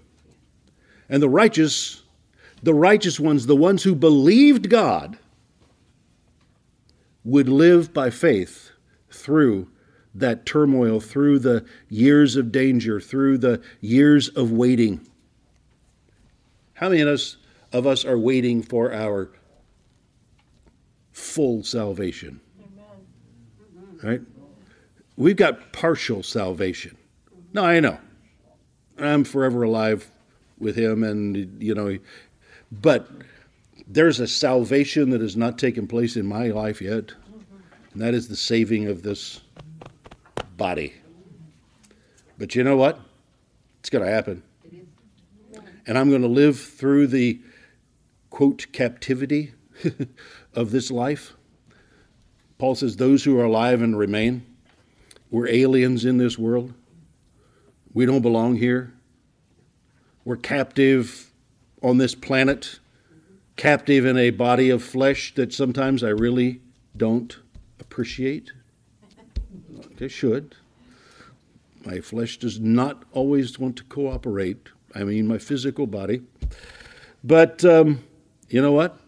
[1.09, 2.03] And the righteous,
[2.63, 5.17] the righteous ones, the ones who believed God,
[7.25, 8.73] would live by faith
[9.11, 9.71] through
[10.15, 15.01] that turmoil, through the years of danger, through the years of waiting.
[16.75, 17.39] How many of us,
[17.73, 19.31] of us are waiting for our
[21.11, 22.43] full salvation?
[22.61, 23.99] Amen.
[24.03, 24.34] Right?
[25.17, 26.97] We've got partial salvation.
[27.53, 27.99] No, I know.
[28.99, 30.11] I'm forever alive
[30.59, 31.99] with him, and you know,
[32.71, 33.09] but
[33.87, 37.13] there's a salvation that has not taken place in my life yet,
[37.93, 39.41] and that is the saving of this
[40.57, 40.95] body.
[42.39, 43.01] But you know what?
[43.81, 44.43] It's going to happen.
[45.87, 47.41] And I'm going to live through the
[48.31, 49.53] quote captivity
[50.55, 51.35] of this life.
[52.59, 54.47] Paul says, Those who are alive and remain,
[55.35, 56.73] we're aliens in this world.
[57.93, 58.93] We don't belong here.
[60.25, 61.33] We're captive
[61.83, 62.79] on this planet,
[63.57, 66.61] captive in a body of flesh that sometimes I really
[66.97, 67.37] don't
[67.81, 68.53] appreciate.
[70.01, 70.55] I should.
[71.85, 74.69] My flesh does not always want to cooperate.
[74.95, 76.23] I mean, my physical body.
[77.25, 78.05] But um,
[78.49, 79.01] you know what?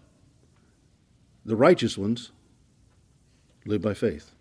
[1.45, 2.33] The righteous ones
[3.65, 4.33] live by faith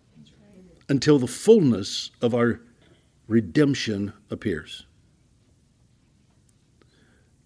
[0.88, 2.60] until the fullness of our
[3.28, 4.86] redemption appears.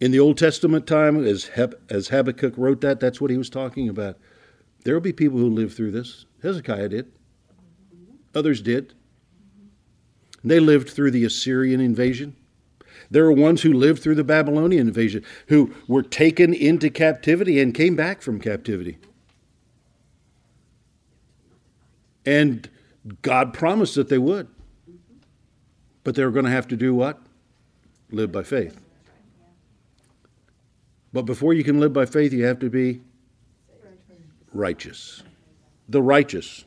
[0.00, 1.50] In the Old Testament time, as,
[1.88, 4.18] as Habakkuk wrote that, that's what he was talking about.
[4.84, 6.24] There will be people who live through this.
[6.42, 7.12] Hezekiah did.
[8.34, 8.94] Others did.
[10.42, 12.34] They lived through the Assyrian invasion.
[13.10, 17.74] There are ones who lived through the Babylonian invasion, who were taken into captivity and
[17.74, 18.98] came back from captivity.
[22.24, 22.70] And
[23.22, 24.48] God promised that they would.
[26.04, 27.18] But they were going to have to do what?
[28.10, 28.80] Live by faith.
[31.12, 33.00] But before you can live by faith, you have to be
[34.52, 35.22] righteous.
[35.88, 36.64] The righteous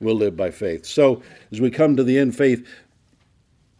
[0.00, 0.86] will live by faith.
[0.86, 2.66] So, as we come to the end faith,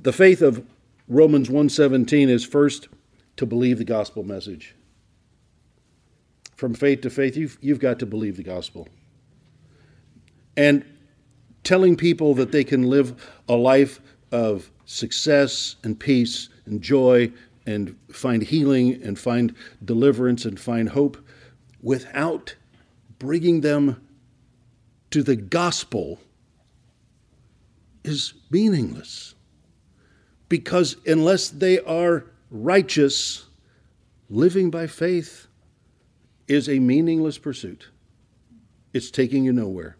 [0.01, 0.65] the faith of
[1.09, 2.89] Romans 1:17 is first
[3.37, 4.75] to believe the gospel message.
[6.57, 8.89] From faith to faith, you've, you've got to believe the gospel.
[10.57, 10.85] And
[11.65, 14.01] telling people that they can live a life
[14.31, 17.31] of success and peace and joy
[17.67, 19.55] and find healing and find
[19.85, 21.17] deliverance and find hope
[21.81, 22.57] without
[23.19, 24.01] bringing them
[25.11, 26.19] to the gospel
[28.05, 29.35] is meaningless.
[30.49, 33.47] Because unless they are righteous,
[34.29, 35.47] living by faith
[36.49, 37.89] is a meaningless pursuit.
[38.93, 39.97] It's taking you nowhere.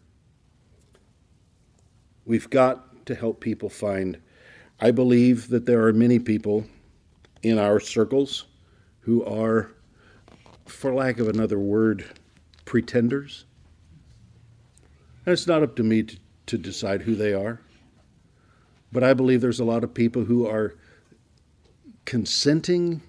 [2.25, 4.19] We've got to help people find.
[4.81, 6.65] I believe that there are many people
[7.43, 8.47] in our circles
[9.01, 9.73] who are,
[10.67, 12.05] for lack of another word,
[12.65, 13.45] pretenders.
[15.27, 16.17] And it's not up to me to,
[16.47, 17.61] to decide who they are.
[18.93, 20.75] But I believe there's a lot of people who are
[22.05, 23.03] consenting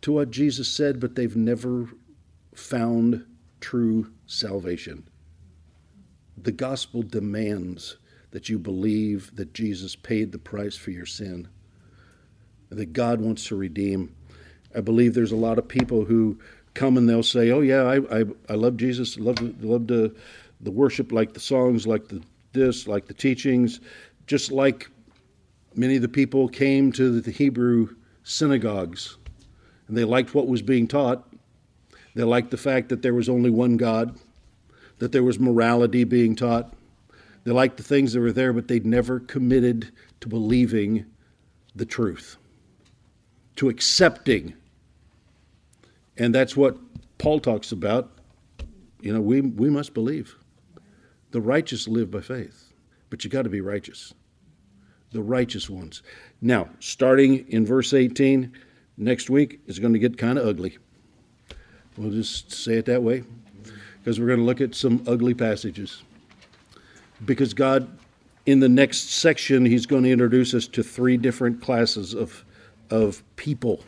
[0.00, 1.88] to what Jesus said, but they've never
[2.54, 3.24] found
[3.60, 5.08] true salvation.
[6.36, 7.96] The gospel demands
[8.32, 11.48] that you believe that Jesus paid the price for your sin
[12.76, 14.14] that God wants to redeem.
[14.74, 16.38] I believe there's a lot of people who
[16.74, 20.14] come and they'll say, "Oh yeah, I I, I love Jesus, love love the
[20.60, 22.22] the worship, like the songs, like the
[22.52, 23.80] this, like the teachings,
[24.26, 24.90] just like
[25.74, 29.16] many of the people came to the Hebrew synagogues,
[29.88, 31.28] and they liked what was being taught.
[32.14, 34.18] They liked the fact that there was only one God,
[34.98, 36.74] that there was morality being taught.
[37.44, 39.90] They liked the things that were there, but they'd never committed
[40.20, 41.06] to believing
[41.74, 42.36] the truth
[43.56, 44.54] to accepting.
[46.16, 46.76] And that's what
[47.18, 48.10] Paul talks about.
[49.00, 50.36] You know, we, we must believe.
[51.32, 52.72] The righteous live by faith,
[53.08, 54.12] but you got to be righteous.
[55.12, 56.02] The righteous ones.
[56.40, 58.52] Now, starting in verse 18,
[58.96, 60.78] next week is going to get kind of ugly.
[61.96, 63.24] We'll just say it that way
[63.98, 66.02] because we're going to look at some ugly passages.
[67.24, 67.88] Because God,
[68.46, 72.44] in the next section, He's going to introduce us to three different classes of
[72.90, 73.82] of people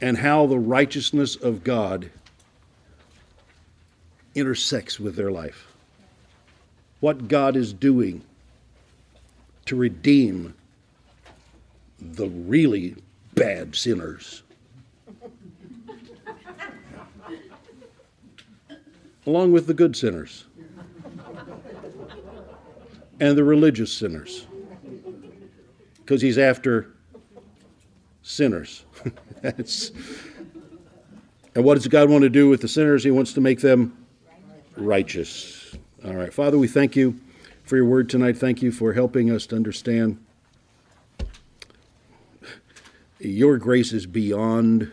[0.00, 2.10] and how the righteousness of God
[4.34, 5.66] intersects with their life.
[7.00, 8.22] What God is doing
[9.66, 10.54] to redeem
[12.00, 12.96] the really
[13.34, 14.42] bad sinners.
[19.26, 20.44] along with the good sinners
[23.20, 24.46] and the religious sinners
[25.98, 26.92] because he's after
[28.22, 28.84] sinners.
[31.54, 33.04] And what does God want to do with the sinners?
[33.04, 33.96] He wants to make them
[34.76, 35.76] righteous.
[36.04, 36.34] All right.
[36.34, 37.20] Father, we thank you
[37.64, 38.36] for your word tonight.
[38.36, 40.18] Thank you for helping us to understand
[43.20, 44.90] your grace is beyond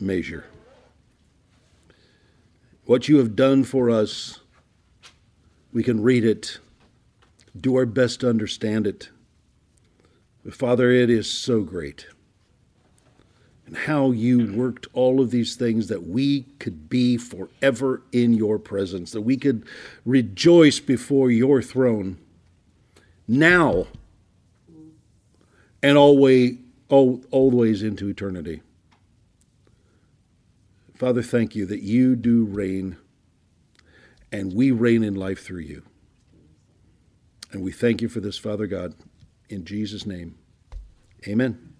[0.00, 0.46] measure.
[2.84, 4.40] What you have done for us,
[5.72, 6.58] we can read it,
[7.58, 9.10] do our best to understand it.
[10.50, 12.06] Father, it is so great.
[13.66, 18.58] And how you worked all of these things that we could be forever in your
[18.58, 19.64] presence, that we could
[20.04, 22.18] rejoice before your throne
[23.28, 23.86] now
[25.82, 28.62] and always, all, always into eternity.
[30.94, 32.96] Father, thank you that you do reign
[34.30, 35.82] and we reign in life through you.
[37.52, 38.94] And we thank you for this, Father God.
[39.48, 40.38] In Jesus' name,
[41.28, 41.71] amen.